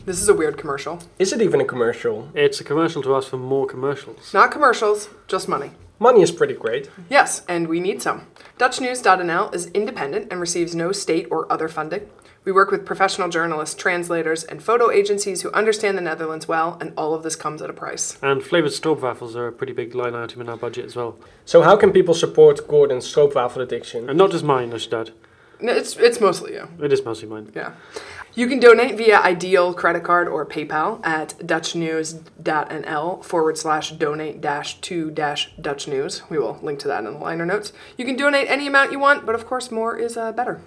[0.07, 1.01] this is a weird commercial.
[1.19, 2.31] Is it even a commercial?
[2.33, 4.33] It's a commercial to ask for more commercials.
[4.33, 5.73] Not commercials, just money.
[5.99, 6.91] Money is pretty great.
[7.09, 8.27] Yes, and we need some.
[8.59, 12.09] DutchNews.nl is independent and receives no state or other funding.
[12.45, 16.93] We work with professional journalists, translators, and photo agencies who understand the Netherlands well, and
[16.97, 18.19] all of this comes at a price.
[18.23, 21.19] And flavoured stroopwafels are a pretty big line item in our budget as well.
[21.45, 24.09] So how can people support Gordon's stroopwafel addiction?
[24.09, 25.11] And not just mine, I should add.
[25.61, 26.69] No, It's it's mostly you.
[26.81, 27.51] It is mostly mine.
[27.55, 27.73] Yeah.
[28.37, 34.79] You can donate via Ideal credit card or PayPal at dutchnews.nl forward slash donate dash
[34.83, 36.21] to dash Dutch News.
[36.29, 37.73] We will link to that in the liner notes.
[37.97, 40.61] You can donate any amount you want, but of course, more is uh, better.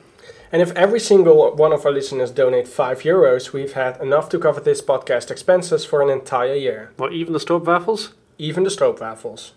[0.52, 4.40] And if every single one of our listeners donate 5 euros, we've had enough to
[4.40, 6.92] cover this podcast expenses for an entire year.
[6.98, 8.14] What, even the stroopwafels?
[8.40, 9.52] Even the stroopwafels.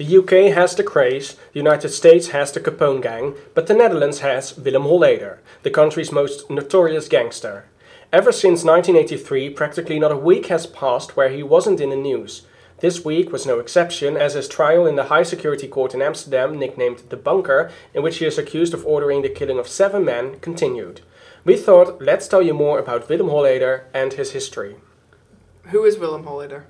[0.00, 4.20] The UK has the Krays, the United States has the Capone gang, but the Netherlands
[4.20, 7.66] has Willem Holleeder, the country's most notorious gangster.
[8.10, 12.46] Ever since 1983, practically not a week has passed where he wasn't in the news.
[12.78, 16.58] This week was no exception, as his trial in the high security court in Amsterdam,
[16.58, 20.40] nicknamed the Bunker, in which he is accused of ordering the killing of seven men,
[20.40, 21.02] continued.
[21.44, 24.76] We thought, let's tell you more about Willem Holleeder and his history.
[25.64, 26.62] Who is Willem Holleeder?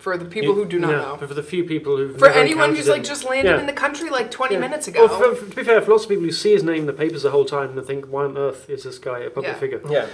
[0.00, 1.16] For the people You- who do not yeah, know.
[1.18, 3.60] For the few people who For anyone who's like just landed Yeah.
[3.60, 4.60] in the country like 20 Yeah.
[4.66, 5.00] minutes ago.
[5.06, 6.86] Well, for, for- to be fair, for lots of people who see his name in
[6.86, 9.52] the papers the whole time and think, why on earth is this guy a public
[9.52, 9.58] Yeah.
[9.64, 9.80] figure?
[9.90, 10.06] Yeah.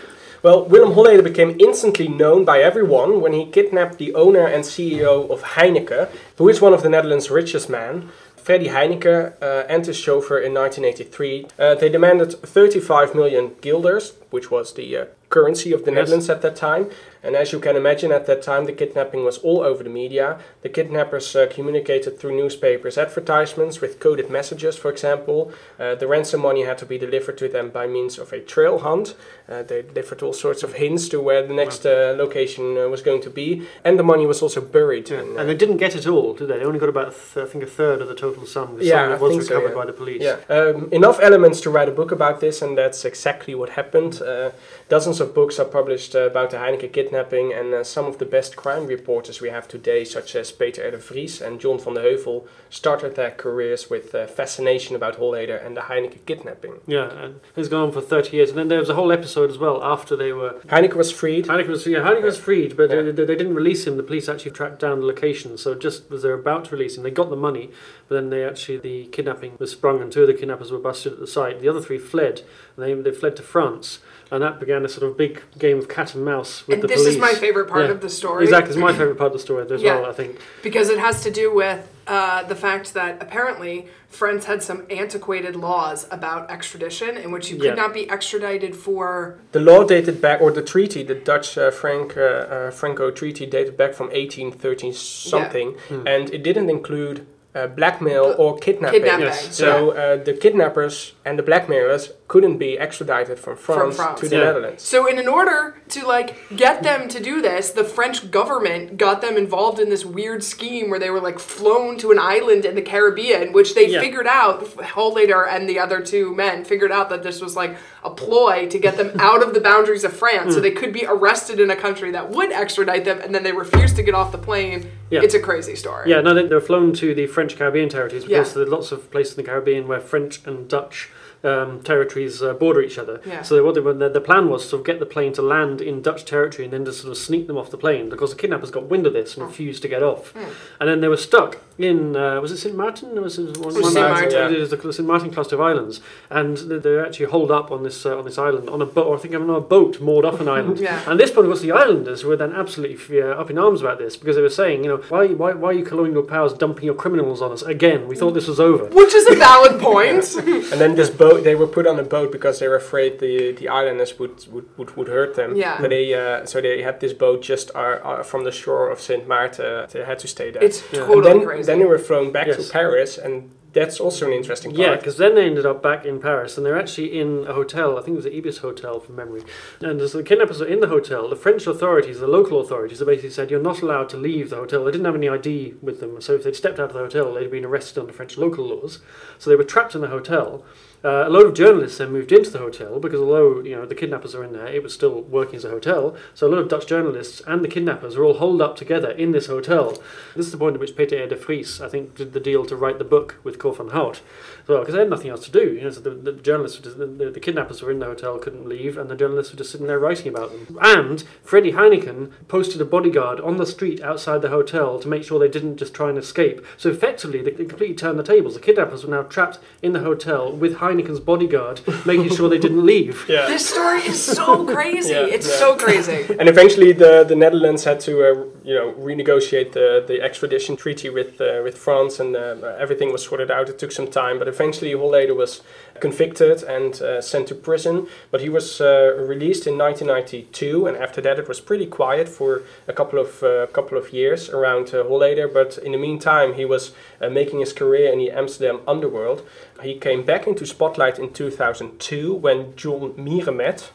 [0.43, 5.23] Well, Willem Holleeder became instantly known by everyone when he kidnapped the owner and CEO
[5.31, 8.11] of Heineken, who is one of the Netherlands' richest men.
[8.37, 11.47] Freddy Heineken uh, and his chauffeur in 1983.
[11.59, 15.97] Uh, they demanded 35 million guilders, which was the uh, currency of the Yes.
[15.99, 16.89] Netherlands at that time.
[17.27, 20.39] And as you can imagine, at that time, the kidnapping was all over the media.
[20.63, 25.53] The kidnappers uh, communicated through newspapers, advertisements with coded messages, for example.
[25.79, 28.79] Uh, the ransom money had to be delivered to them by means of a trail
[28.79, 29.17] hunt.
[29.49, 33.03] Uh, they delivered all sorts of hints to where the next uh, location uh, was
[33.03, 33.67] going to be.
[33.85, 35.11] And the money was also buried.
[35.11, 35.19] Yeah.
[35.23, 36.59] uh, And they didn't get it all, did they?
[36.59, 38.79] They only got about, th- I think, a third of the total sum.
[38.79, 39.81] The Yeah, sum was think so, recovered yeah.
[39.83, 40.23] by the police.
[40.23, 44.23] Yeah, um, enough elements to write a book about this, and that's exactly what happened.
[44.23, 44.51] Uh,
[44.89, 48.25] dozens of books are published uh, about the Heineken kidnapping, and uh, some of the
[48.25, 50.91] best crime reporters we have today, such as Peter R.
[50.91, 55.65] de Vries and John van de Heuvel, started their careers with uh, fascination about Holleeder
[55.65, 56.81] and the Heineken kidnapping.
[56.87, 58.51] Yeah, and it's gone on for 30 years.
[58.51, 60.61] And then there was a whole episode as well after they were.
[60.67, 61.47] Heineken was freed.
[61.47, 63.03] Heineken was, yeah, Heineken was freed, but Yeah.
[63.03, 63.97] they, they didn't release him.
[63.97, 65.57] The police actually tracked down the location.
[65.57, 67.71] So just as they were about to release him, they got the money,
[68.09, 71.15] but then they actually, the kidnapping was sprung and two of the kidnappers were busted
[71.15, 71.61] at the site.
[71.61, 72.43] The other three fled,
[72.77, 74.01] and they, they fled to France.
[74.31, 76.89] And that began a sort of big game of cat and mouse with and the
[76.89, 77.15] this police.
[77.15, 77.93] is my favorite part Yeah.
[77.93, 78.43] of the story.
[78.45, 80.01] Exactly, it's my favourite part of the story as Yeah.
[80.01, 80.39] well, I think.
[80.63, 85.57] Because it has to do with uh, the fact that apparently France had some antiquated
[85.57, 87.75] laws about extradition in which you could Yeah.
[87.75, 89.35] not be extradited for.
[89.51, 93.45] The law dated back, or the treaty, the Dutch uh, Frank uh, uh, Franco Treaty
[93.47, 96.07] dated back from 1813 something, Hmm.
[96.07, 99.01] and it didn't include uh, blackmail The- or kidnapping.
[99.01, 99.27] Kidnapping.
[99.27, 99.57] Yes.
[99.57, 104.21] So uh, the kidnappers and the blackmailers couldn't be extradited from France, France.
[104.21, 104.45] to the Yeah.
[104.45, 104.83] Netherlands.
[104.83, 109.21] So, in, an order to like get them to do this, the French government got
[109.21, 112.75] them involved in this weird scheme where they were like flown to an island in
[112.75, 114.01] the Caribbean, which they Yeah.
[114.01, 114.65] figured out.
[114.77, 118.79] Holleeder and the other two men figured out that this was like a ploy to
[118.79, 120.51] get them out of the boundaries of France, Hmm.
[120.55, 123.53] so they could be arrested in a country that would extradite them, and then they
[123.53, 124.91] refused to get off the plane.
[125.11, 125.21] Yeah.
[125.23, 126.11] It's a crazy story.
[126.11, 128.55] Yeah, no, they, they were flown to the French Caribbean territories because Yeah.
[128.55, 131.09] there are lots of places in the Caribbean where French and Dutch
[131.45, 133.21] um, territories uh, border each other.
[133.27, 133.43] Yeah.
[133.43, 135.33] So they, what they, were- the, the plan was to sort of get the plane
[135.35, 138.09] to land in Dutch territory and then to sort of sneak them off the plane
[138.09, 139.47] because the kidnappers got wind of this and Oh.
[139.47, 140.33] refused to get off.
[140.33, 140.45] Hmm.
[140.81, 142.75] And then they were stuck in, uh, was it St.
[142.75, 143.19] Martin?
[143.19, 143.95] Or was it one, was one St.
[143.95, 144.55] Martin, Martin.
[144.55, 145.07] It is the St.
[145.07, 146.01] Martin cluster of islands.
[146.31, 149.07] And they, they actually holed up on this uh, on this island on a boat,
[149.07, 150.79] or I think on a boat moored off an island.
[150.87, 151.03] Yeah.
[151.11, 153.99] And this point, of course, the islanders were then absolutely uh, up in arms about
[153.99, 156.85] this because they were saying, you know, why, why, why are you colonial powers dumping
[156.85, 158.07] your criminals on us again?
[158.07, 158.85] We thought this was over.
[159.01, 160.25] Which is a valid point.
[160.77, 163.53] And then this boat, they were put on a boat because they were afraid the
[163.53, 165.57] the islanders would would, would, would hurt them.
[165.57, 165.79] Yeah.
[165.81, 169.01] So they uh, so they had this boat just uh, uh, from the shore of
[169.01, 169.87] Saint Martin.
[169.93, 170.63] They had to stay there.
[170.63, 171.01] It's Yeah.
[171.01, 171.66] totally and then, crazy.
[171.67, 172.67] Then they were flown back Yes.
[172.67, 174.81] to Paris, and that's also an interesting part.
[174.81, 177.99] Yeah, because then they ended up back in Paris, and they're actually in a hotel.
[177.99, 179.43] I think it was the Ibis Hotel from memory.
[179.81, 183.09] And as the kidnappers are in the hotel, the French authorities, the local authorities, have
[183.09, 184.83] basically said you're not allowed to leave the hotel.
[184.85, 187.35] They didn't have any ID with them, so if they'd stepped out of the hotel,
[187.35, 189.01] they'd been arrested under French local laws.
[189.39, 190.65] So they were trapped in the hotel.
[191.07, 193.95] Uh, a load of journalists then moved into the hotel because although you know the
[193.95, 196.17] kidnappers are in there, it was still working as a hotel.
[196.35, 199.31] So a lot of Dutch journalists and the kidnappers were all holed up together in
[199.31, 200.03] this hotel.
[200.35, 202.75] This is the point at which Peter de Vries, I think, did the deal to
[202.75, 204.21] write the book with Cor van Hout.
[204.63, 205.75] as Well, because they had nothing else to do.
[205.75, 208.69] You know, so the, the journalists, just, the, the kidnappers were in the hotel, couldn't
[208.69, 210.77] leave, and the journalists were just sitting there writing about them.
[210.83, 215.39] And Freddie Heineken posted a bodyguard on the street outside the hotel to make sure
[215.39, 216.67] they didn't just try and escape.
[216.77, 218.55] So effectively, they, they completely turned the tables.
[218.55, 222.59] The kidnappers were now trapped in the hotel with Heineken Heineken's bodyguard, making sure they
[222.59, 223.25] didn't leave.
[223.37, 223.47] Yeah.
[223.47, 225.13] This story is so crazy.
[225.13, 225.57] Yeah, it's yeah.
[225.57, 226.25] so crazy.
[226.39, 231.11] And eventually, the, the Netherlands had to, uh, you know, renegotiate the, the extradition treaty
[231.11, 233.69] with uh, with France, and uh, everything was sorted out.
[233.69, 235.63] It took some time, but eventually, Holleeder was
[236.01, 238.07] convicted and uh, sent to prison.
[238.31, 242.63] But he was uh, released in 1992, and after that, it was pretty quiet for
[242.89, 245.53] a couple of uh, couple of years around uh, Holleeder.
[245.53, 249.43] But in the meantime, he was uh, making his career in the Amsterdam underworld.
[249.83, 253.91] He came back into spotlight in 2002 when John Mieremet,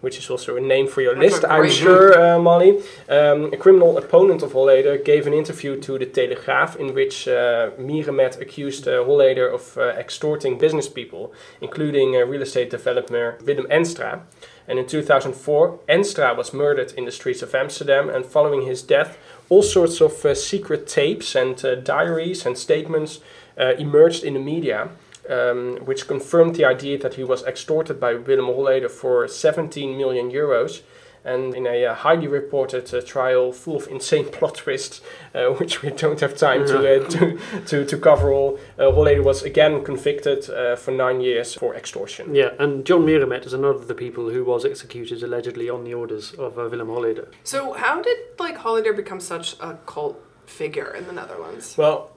[0.00, 2.78] which is also a name for your That's list, I'm sure, uh, Molly.
[3.08, 7.70] Um, a criminal opponent of Holleeder gave an interview to the Telegraaf in which uh,
[7.78, 13.66] Mieremet accused uh, Holleeder of uh, extorting business people, including uh, real estate developer Willem
[13.66, 14.22] Endstra.
[14.66, 19.18] And in 2004, Endstra was murdered in the streets of Amsterdam, and following his death,
[19.48, 23.20] all sorts of uh, secret tapes and uh, diaries and statements
[23.58, 24.90] uh, emerged in the media
[25.30, 30.30] um, which confirmed the idea that he was extorted by Willem Holleeder for 17 million
[30.30, 30.82] euros.
[31.22, 35.02] And in a uh, highly reported uh, trial full of insane plot twists,
[35.34, 39.22] uh, which we don't have time to, uh, to, to, to cover all, uh, Holleeder
[39.22, 42.34] was again convicted uh, for nine years for extortion.
[42.34, 45.92] Yeah, and John Mieremet is another of the people who was executed allegedly on the
[45.92, 47.28] orders of uh, Willem Holleeder.
[47.44, 51.76] So how did like Holleeder become such a cult figure in the Netherlands?
[51.76, 52.12] Well,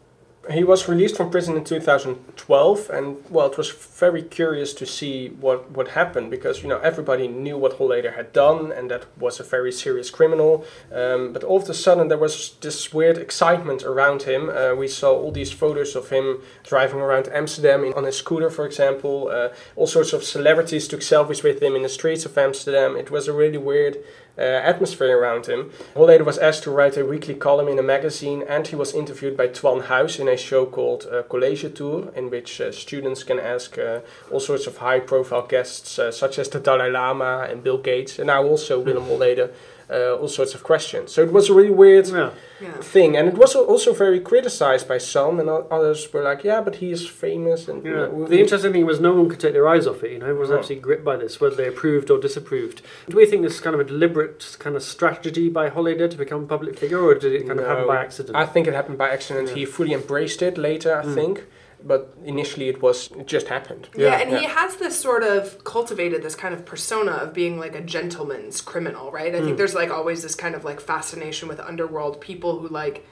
[0.51, 5.29] he was released from prison in 2012, and well, it was very curious to see
[5.29, 9.39] what what happened because you know everybody knew what Holleeder had done, and that was
[9.39, 10.65] a very serious criminal.
[10.91, 14.49] Um, but all of a sudden, there was this weird excitement around him.
[14.49, 18.49] Uh, we saw all these photos of him driving around Amsterdam in, on a scooter,
[18.49, 19.29] for example.
[19.29, 22.97] Uh, all sorts of celebrities took selfies with him in the streets of Amsterdam.
[22.97, 23.97] It was a really weird
[24.37, 25.71] uh, atmosphere around him.
[25.95, 29.37] Holleeder was asked to write a weekly column in a magazine, and he was interviewed
[29.37, 33.39] by Twan Huys in a show called uh, College Tour, in which uh, students can
[33.39, 33.99] ask uh,
[34.31, 38.27] all sorts of high-profile guests, uh, such as the Dalai Lama and Bill Gates, and
[38.27, 39.51] now also Willem Holleeder,
[39.89, 41.11] uh, all sorts of questions.
[41.11, 42.31] So it was a really weird Yeah.
[42.63, 42.71] Yeah.
[42.95, 46.75] thing, and it was also very criticized by some, and others were like, "Yeah, but
[46.81, 47.97] he is famous." And you Yeah.
[48.07, 50.11] know, The interesting thing was no one could take their eyes off it.
[50.13, 50.57] You know, everyone was No.
[50.59, 52.81] absolutely gripped by this, whether they approved or disapproved.
[53.09, 56.17] Do we think this is kind of a deliberate kind of strategy by Holleeder to
[56.17, 58.35] become a public figure, or did it kind of happen by accident?
[58.35, 59.49] I think it happened by accident.
[59.49, 59.55] Yeah.
[59.55, 61.13] He fully embraced it later, I Mm.
[61.15, 61.43] think,
[61.85, 63.89] but initially it was it just happened.
[63.95, 67.75] Yeah, and he has this sort of cultivated this kind of persona of being like
[67.75, 69.33] a gentleman's criminal, right?
[69.35, 69.57] I think Mm.
[69.57, 73.05] there's like always this kind of like fascination with underworld people who like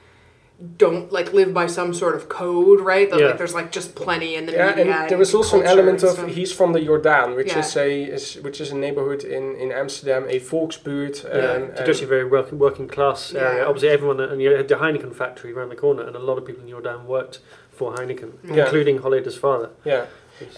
[0.76, 3.10] don't like live by some sort of code, right?
[3.10, 3.26] That Yeah.
[3.28, 4.92] like there's like just plenty in the Yeah, media.
[4.94, 7.58] and there was also an element of he's from the Jordaan, which Yeah.
[7.60, 11.24] is a is, which is a neighborhood in, in Amsterdam, a volksbuurt.
[11.24, 13.64] yeah, Um, it's actually a very working, working class area.
[13.66, 16.44] Obviously, everyone, and you had the Heineken factory around the corner, and a lot of
[16.44, 17.40] people in Jordaan worked
[17.82, 18.64] for Heineken, Yeah.
[18.64, 19.70] including Holleeder's father.
[19.84, 20.04] yeah.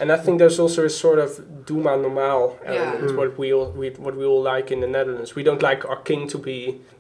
[0.01, 1.31] And I think there's also a sort of
[1.67, 3.17] Duma Normaal element, Mm.
[3.21, 5.31] what we all we, what we all like in the Netherlands.
[5.39, 6.59] We don't like our king to be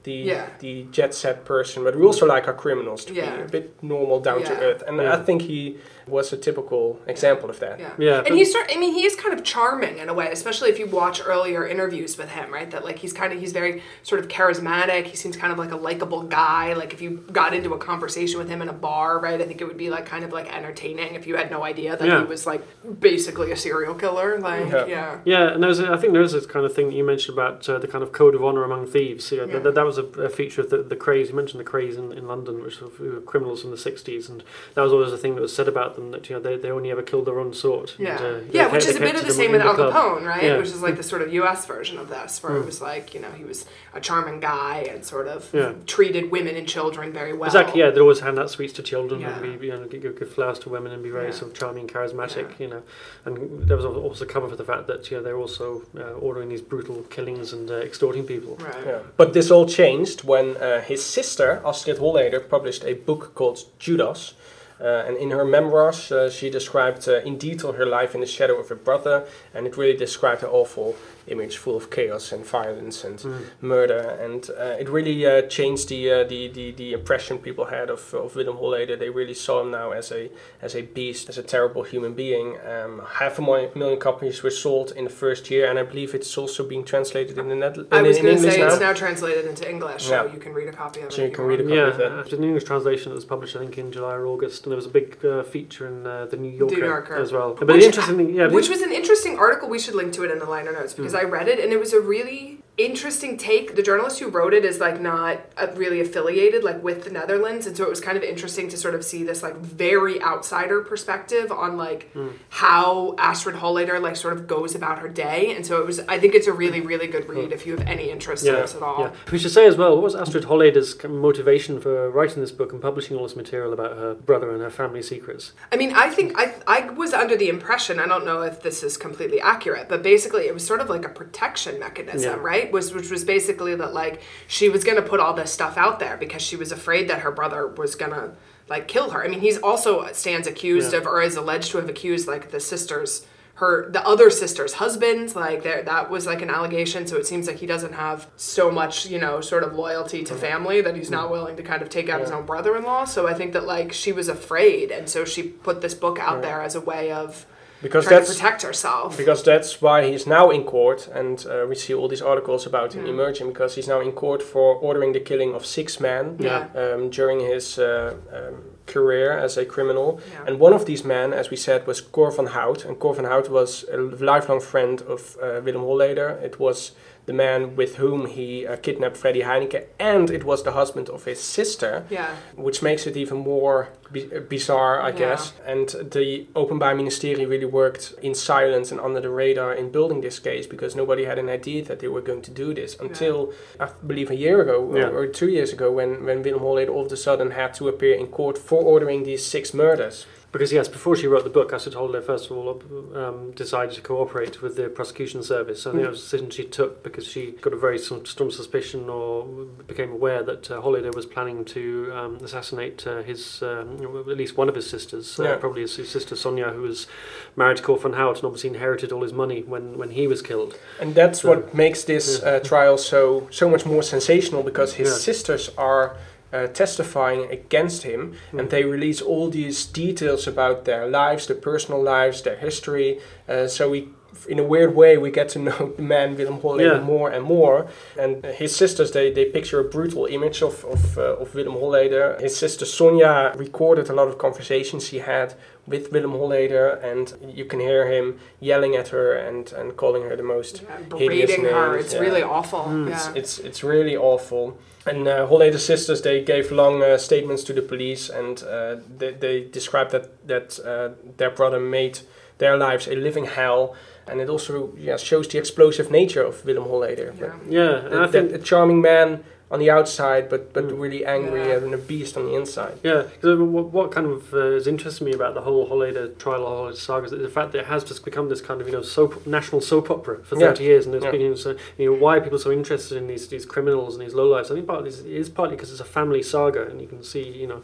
[0.09, 0.45] the Yeah.
[0.64, 3.37] the jet set person, but we also like our criminals to Yeah.
[3.37, 4.83] be a bit normal, down to earth.
[4.89, 5.14] And Yeah.
[5.16, 5.61] I think he
[6.07, 7.79] was a typical example of that.
[7.81, 7.93] Yeah.
[7.99, 10.71] Yeah, And he's start I mean he is kind of charming in a way, especially
[10.71, 12.71] if you watch earlier interviews with him, right?
[12.71, 15.07] That like he's kind of he's very sort of charismatic.
[15.07, 16.73] He seems kind of like a likable guy.
[16.75, 19.41] Like if you got into a conversation with him in a bar, right?
[19.41, 21.97] I think it would be like kind of like entertaining if you had no idea
[21.97, 22.21] that Yeah.
[22.21, 22.63] he was like
[23.01, 24.39] basically a serial killer.
[24.41, 24.87] Like Yeah.
[24.87, 25.19] yeah.
[25.25, 27.37] Yeah, and there's a, I think there is this kind of thing that you mentioned
[27.39, 29.31] about uh, the kind of code of honor among thieves.
[29.33, 29.59] You know, Yeah.
[29.61, 31.29] that, that was a, a feature of the, the Krays.
[31.29, 34.43] You mentioned the Krays in, in London, which were criminals in the 60s, and
[34.75, 36.70] that was always a thing that was said about them that you know they, they
[36.70, 37.95] only ever killed their own sort.
[37.99, 39.92] Yeah, And, uh, yeah, which is a bit of the same with Al club.
[39.92, 40.42] Capone, right?
[40.42, 40.57] Yeah.
[40.59, 41.66] Which is like the sort of U.S.
[41.66, 42.66] version of this, where it Mm.
[42.66, 45.72] was like you know he was a charming guy and sort of Yeah.
[45.86, 47.47] treated women and children very well.
[47.49, 47.90] Exactly, yeah.
[47.90, 49.38] They'd always hand out sweets to children Yeah.
[49.38, 51.32] and be, you know, give, give flowers to women and be very Yeah.
[51.40, 52.57] sort of charming, and charismatic, Yeah.
[52.59, 52.82] you know.
[53.24, 56.49] And there was also cover for the fact that you know they're also uh, ordering
[56.49, 58.57] these brutal killings and uh, extorting people.
[58.61, 58.84] Right.
[58.86, 58.99] Yeah.
[59.16, 64.34] But this all changed when uh, his sister, Astrid Holleeder, published a book called Judas.
[64.81, 68.27] Uh, and in her memoirs, uh, she described uh, in detail her life in the
[68.27, 70.97] shadow of her brother, and it really described an awful
[71.27, 73.41] image full of chaos and violence and Mm.
[73.61, 74.01] murder.
[74.20, 78.12] And uh, it really uh, changed the, uh, the, the, the impression people had of,
[78.14, 78.97] of Willem Holleeder.
[78.97, 82.57] They really saw him now as a, as a beast, as a terrible human being.
[82.66, 86.37] Um, half a million copies were sold in the first year, and I believe it's
[86.37, 87.93] also being translated in the Netherlands.
[87.93, 88.66] I was going to say now.
[88.68, 91.12] it's now translated into English, so you can read a copy of it.
[91.12, 92.12] So you can read a copy Yeah, of it.
[92.25, 94.77] it's an English translation that was published, I think, in July or August, and there
[94.77, 97.16] was a big uh, feature in uh, the New Yorker, Yorker.
[97.16, 97.55] as well.
[97.59, 99.68] But Which- the interesting thing, yeah, Which was an interesting article.
[99.68, 101.14] We should link to it in the liner notes because Mm.
[101.15, 103.77] I read it and it was a really interesting take.
[103.77, 107.66] The journalist who wrote it is like not uh, really affiliated like with the Netherlands,
[107.66, 110.81] and so it was kind of interesting to sort of see this like very outsider
[110.83, 112.29] perspective on like Hmm.
[112.51, 115.55] how Astrid Holleeder like sort of goes about her day.
[115.55, 116.01] And so it was.
[116.09, 118.75] I think it's a really really good read if you have any interest in this
[118.75, 119.01] at all.
[119.01, 119.11] yeah.
[119.31, 122.81] We should say as well, what was Astrid of motivation for writing this book and
[122.83, 125.53] publishing all this material about her brother and her family secrets?
[125.72, 128.83] I mean, I think I I was under the impression I don't know if this
[128.83, 132.39] is completely accurate, but basically it was sort of like a protection mechanism, Yeah.
[132.41, 132.64] right?
[132.73, 135.99] Was which was basically that like she was going to put all this stuff out
[135.99, 138.33] there because she was afraid that her brother was going to
[138.69, 139.25] like kill her.
[139.25, 141.01] I mean, he's also uh, stands accused Yeah.
[141.01, 143.27] of or is alleged to have accused like the sisters
[143.59, 147.07] her the other sister's husbands like there that was like an allegation.
[147.07, 150.35] So it seems like he doesn't have so much you know sort of loyalty to
[150.35, 151.33] family that he's not mm.
[151.33, 153.05] willing to kind of take out his own brother-in-law.
[153.05, 154.91] So i think that like she was afraid.
[154.91, 157.47] And so she put this book out there as a way of
[157.85, 161.66] Because trying to that's protect herself because that's why he's now in court, and uh,
[161.68, 163.12] we see all these articles about him Yeah.
[163.14, 166.66] emerging because he's now in court for ordering the killing of six men Yeah.
[166.82, 168.55] um, during his uh, um,
[168.87, 170.09] career as a criminal.
[170.32, 170.47] Yeah.
[170.47, 173.24] And one of these men, as we said, was Cor van Hout, and Cor van
[173.26, 173.97] Hout was a
[174.32, 176.30] lifelong friend of uh, Willem Holleeder.
[176.43, 176.93] It was
[177.27, 181.25] the man with whom he uh, kidnapped Freddie Heineken, and it was the husband of
[181.25, 185.18] his sister yeah which makes it even more bi- uh, bizarre, I Yeah.
[185.18, 185.53] guess.
[185.66, 190.39] And the Openbaar Ministerie really worked in silence and under the radar in building this
[190.39, 193.89] case because nobody had an idea that they were going to do this until I
[194.07, 195.09] believe a year ago or- Yeah.
[195.18, 198.14] or, two years ago when when Willem Holleeder all of a sudden had to appear
[198.22, 200.27] in court for ordering these six murders.
[200.55, 202.81] Because yes, before she wrote the book, Astrid Holleeder first of all
[203.17, 205.85] um, decided to cooperate with the prosecution service.
[205.85, 206.05] I think Mm.
[206.05, 209.43] that was a decision she took because she got a very strong suspicion or
[209.89, 210.81] became aware that uh,
[211.13, 213.89] was planning to um, assassinate uh, his um,
[214.31, 215.55] at least one of his sisters, Yeah.
[215.55, 217.09] uh, probably his, his sister Sonja, who was
[217.57, 220.41] married to Cor van Hout and obviously inherited all his money when, when he was
[220.41, 220.79] killed.
[221.01, 222.49] And that's So- what makes this Yeah.
[222.51, 225.15] uh, trial so so much more sensational because his Yeah.
[225.31, 226.15] sisters are
[226.55, 228.59] uh, testifying against him, Mm.
[228.61, 233.19] and they release all these details about their lives, their personal lives, their history.
[233.49, 234.09] Uh, so we,
[234.49, 237.01] in a weird way, we get to know the man Willem Holleeder Yeah.
[237.14, 237.87] more and more.
[238.18, 242.41] And his sisters, they, they picture a brutal image of of, uh, of Willem Holleeder.
[242.41, 245.55] His sister Sonja recorded a lot of conversations he had
[245.87, 250.35] with Willem Holleeder, and you can hear him yelling at her and, and calling her
[250.37, 252.20] the most yeah, hideous berating her names, it's yeah.
[252.26, 253.09] really awful Mm.
[253.11, 254.64] yeah it's it's really awful.
[255.07, 259.32] And uh, Holleeder's sisters they gave long uh, statements to the police, and uh, they,
[259.45, 262.16] they described that that uh, their brother made
[262.59, 263.95] their lives a living hell.
[264.27, 267.33] And it also yeah, shows the explosive nature of Willem Holleeder.
[267.41, 267.53] yeah.
[267.68, 271.01] Yeah, and I think a charming man on the outside, but but Mm.
[271.05, 271.77] really angry Yeah.
[271.85, 272.97] and a beast on the inside.
[273.03, 276.62] Yeah, because what, what kind of uh, has interested me about the whole Holleeder trial,
[276.64, 279.03] Holleeder saga, is the fact that it has just become this kind of you know
[279.03, 280.68] soap national soap opera for Yeah.
[280.68, 281.33] thirty years, and it's Yeah.
[281.33, 284.35] been so you know why are people so interested in these these criminals and these
[284.41, 284.70] lowlifes?
[284.70, 285.11] I think partly
[285.43, 287.81] is partly because it's a family saga, and you can see you know.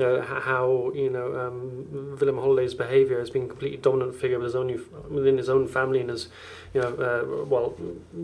[0.00, 4.38] Uh, h- how you know um, Willem Holleeder's behaviour has been a completely dominant figure
[4.40, 4.66] with his own
[5.08, 6.26] within his own family and has
[6.72, 7.76] you know uh, well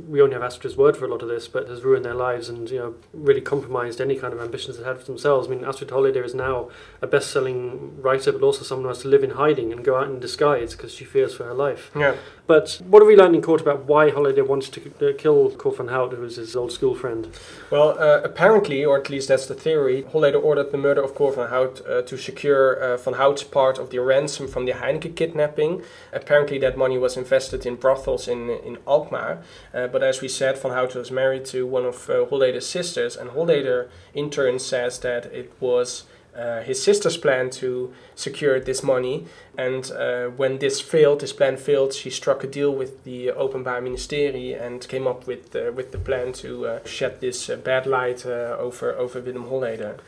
[0.08, 2.48] we only have Astrid's word for a lot of this but has ruined their lives
[2.48, 5.46] and you know really compromised any kind of ambitions they had for themselves.
[5.46, 9.08] I mean Astrid Holleeder is now a best-selling writer but also someone who has to
[9.08, 11.92] live in hiding and go out in disguise because she fears for her life.
[11.94, 12.16] Yeah.
[12.50, 15.72] But what have we learned in court about why Holleeder wanted to uh, kill Cor
[15.72, 17.28] van Hout who was his old school friend?
[17.70, 21.32] Well, uh, apparently, or at least that's the theory, Holleeder ordered the murder of Cor
[21.32, 25.14] van Hout uh, to secure uh, van Hout's part of the ransom from the Heineken
[25.14, 25.82] kidnapping.
[26.12, 29.44] Apparently, that money was invested in brothels in, in Alkmaar.
[29.72, 33.14] Uh, but as we said, van Hout was married to one of uh, Holleeder's sisters,
[33.14, 36.02] and Holleeder in turn says that it was
[36.36, 39.26] uh, his sister's plan to secure this money.
[39.58, 43.82] And uh, when this failed, this plan failed, she struck a deal with the Openbaar
[43.82, 47.86] Ministerie and came up with uh, with the plan to uh, shed this uh, bad
[47.86, 49.98] light over over Willem Holleeder.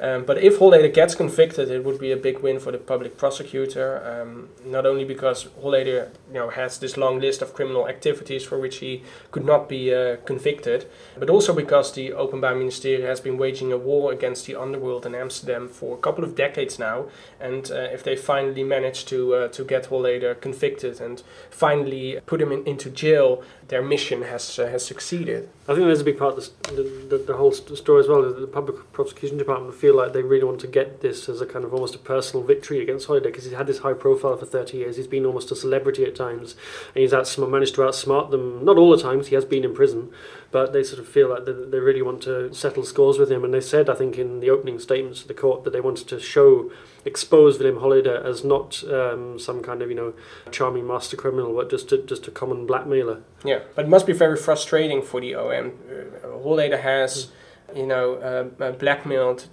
[0.00, 3.18] Um, but if Holleeder gets convicted, it would be a big win for the public
[3.18, 4.00] prosecutor.
[4.02, 8.58] Um, not only because Holleeder, you know, has this long list of criminal activities for
[8.58, 10.86] which he could not be uh, convicted,
[11.18, 15.14] but also because the Openbaar Ministerie has been waging a war against the underworld in
[15.14, 17.06] Amsterdam for a couple of decades now.
[17.38, 22.40] And uh, if they finally manage to uh, to get Holleeder convicted and finally put
[22.40, 25.48] him in, into jail, their mission has uh, has succeeded.
[25.68, 28.22] I think there's a big part of the, the, the whole st- story as well.
[28.22, 31.46] The public prosecution department feel feel like they really want to get this as a
[31.46, 34.46] kind of almost a personal victory against Holliday because he's had this high profile for
[34.46, 34.96] 30 years.
[34.96, 36.54] He's been almost a celebrity at times,
[36.94, 38.64] and he's outsm- managed to outsmart them.
[38.64, 40.12] Not all the times, he has been in prison,
[40.52, 43.42] but they sort of feel like they, they really want to settle scores with him.
[43.42, 46.06] And they said, I think, in the opening statements to the court that they wanted
[46.06, 46.70] to show,
[47.04, 50.14] expose William Holliday as not um, some kind of, you know,
[50.52, 53.22] charming master criminal, but just a, just a common blackmailer.
[53.44, 55.72] Yeah, but it must be very frustrating for the OM.
[55.88, 57.32] Uh, Holleeder has,
[57.74, 59.48] you know, uh, uh, blackmailed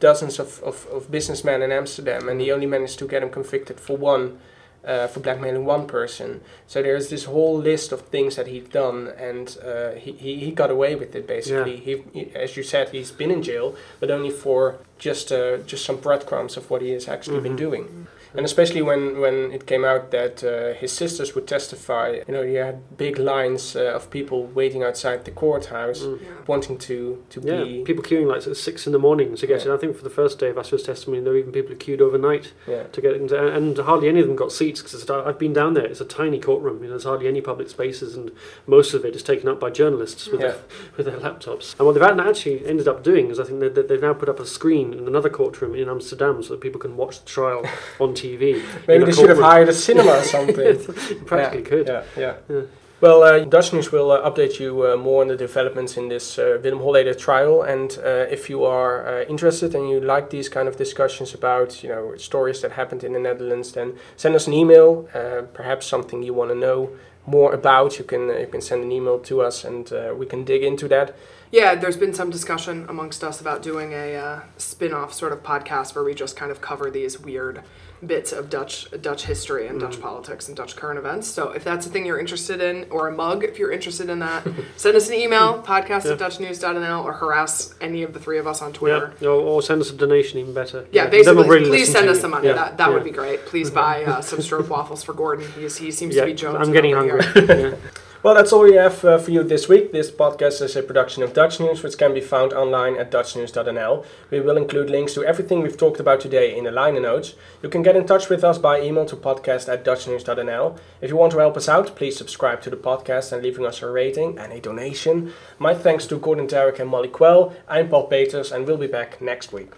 [0.00, 3.80] dozens of, of, of businessmen in Amsterdam, and he only managed to get him convicted
[3.80, 4.38] for one,
[4.84, 6.40] uh, for blackmailing one person.
[6.66, 10.50] So there's this whole list of things that he's done, and uh, he, he, he
[10.50, 11.76] got away with it basically.
[11.76, 15.84] He, he, as you said, he's been in jail, but only for just uh, just
[15.84, 18.06] some breadcrumbs of what he has actually been doing.
[18.36, 22.42] And especially when, when it came out that uh, his sisters would testify, you know,
[22.42, 26.20] you had big lines uh, of people waiting outside the courthouse Mm.
[26.20, 26.28] Yeah.
[26.48, 27.82] wanting to, to Yeah, be.
[27.84, 29.66] people queuing like at six in the morning to get Yeah.
[29.70, 29.76] in.
[29.76, 32.00] I think for the first day of Astrid's testimony, there were even people who queued
[32.02, 32.84] overnight Yeah.
[32.92, 35.86] to get into, and hardly any of them got seats because I've been down there.
[35.86, 36.78] It's a tiny courtroom.
[36.78, 38.30] You know, there's hardly any public spaces, and
[38.66, 40.48] most of it is taken up by journalists with Yeah.
[40.48, 40.56] their
[40.96, 41.74] with their laptops.
[41.78, 44.28] And what they've actually ended up doing is, I think that that they've now put
[44.28, 47.62] up a screen in another courtroom in Amsterdam so that people can watch the trial
[48.00, 48.23] on TV.
[48.32, 50.78] Maybe in they should have hired a cinema or something.
[51.26, 51.68] Practically yeah.
[51.68, 51.86] could.
[51.86, 52.34] Yeah, yeah.
[52.48, 52.62] Yeah.
[53.00, 56.38] Well, uh, Dutch News will uh, update you uh, more on the developments in this
[56.38, 57.62] uh, Willem Holleeder trial.
[57.62, 61.82] And uh, if you are uh, interested and you like these kind of discussions about,
[61.82, 65.06] you know, stories that happened in the Netherlands, then send us an email.
[65.12, 66.90] Uh, perhaps something you want to know
[67.26, 70.26] more about, you can uh, you can send an email to us, and uh, we
[70.26, 71.16] can dig into that.
[71.50, 75.94] Yeah, there's been some discussion amongst us about doing a uh, spin-off sort of podcast
[75.94, 77.62] where we just kind of cover these weird
[78.06, 81.28] bits of Dutch Dutch history and Dutch politics and Dutch current events.
[81.28, 84.18] So if that's a thing you're interested in, or a mug if you're interested in
[84.20, 84.46] that,
[84.76, 86.12] send us an email, podcast Yeah.
[86.12, 89.12] at dutchnews.nl, or harass any of the three of us on Yeah, Twitter.
[89.22, 90.86] or, or send us a donation, even better.
[90.92, 92.48] Yeah, Then basically, really please send us some money.
[92.48, 93.46] Yeah, That that would be great.
[93.46, 95.46] Please buy uh, some stroop waffles for Gordon.
[95.52, 96.58] He's, he seems Yeah, to be Jones.
[96.66, 97.22] I'm getting hungry.
[98.24, 99.92] Well, that's all we have uh, for you this week.
[99.92, 104.06] This podcast is a production of Dutch News, which can be found online at dutchnews.nl.
[104.30, 107.34] We will include links to everything we've talked about today in the liner notes.
[107.62, 110.78] You can get in touch with us by email to podcast at dutchnews.nl.
[111.02, 113.82] If you want to help us out, please subscribe to the podcast and leaving us
[113.82, 115.34] a rating and a donation.
[115.58, 117.54] My thanks to Gordon Darroch and Molly Quell.
[117.68, 119.72] I'm Paul Peters, and we'll be back next week.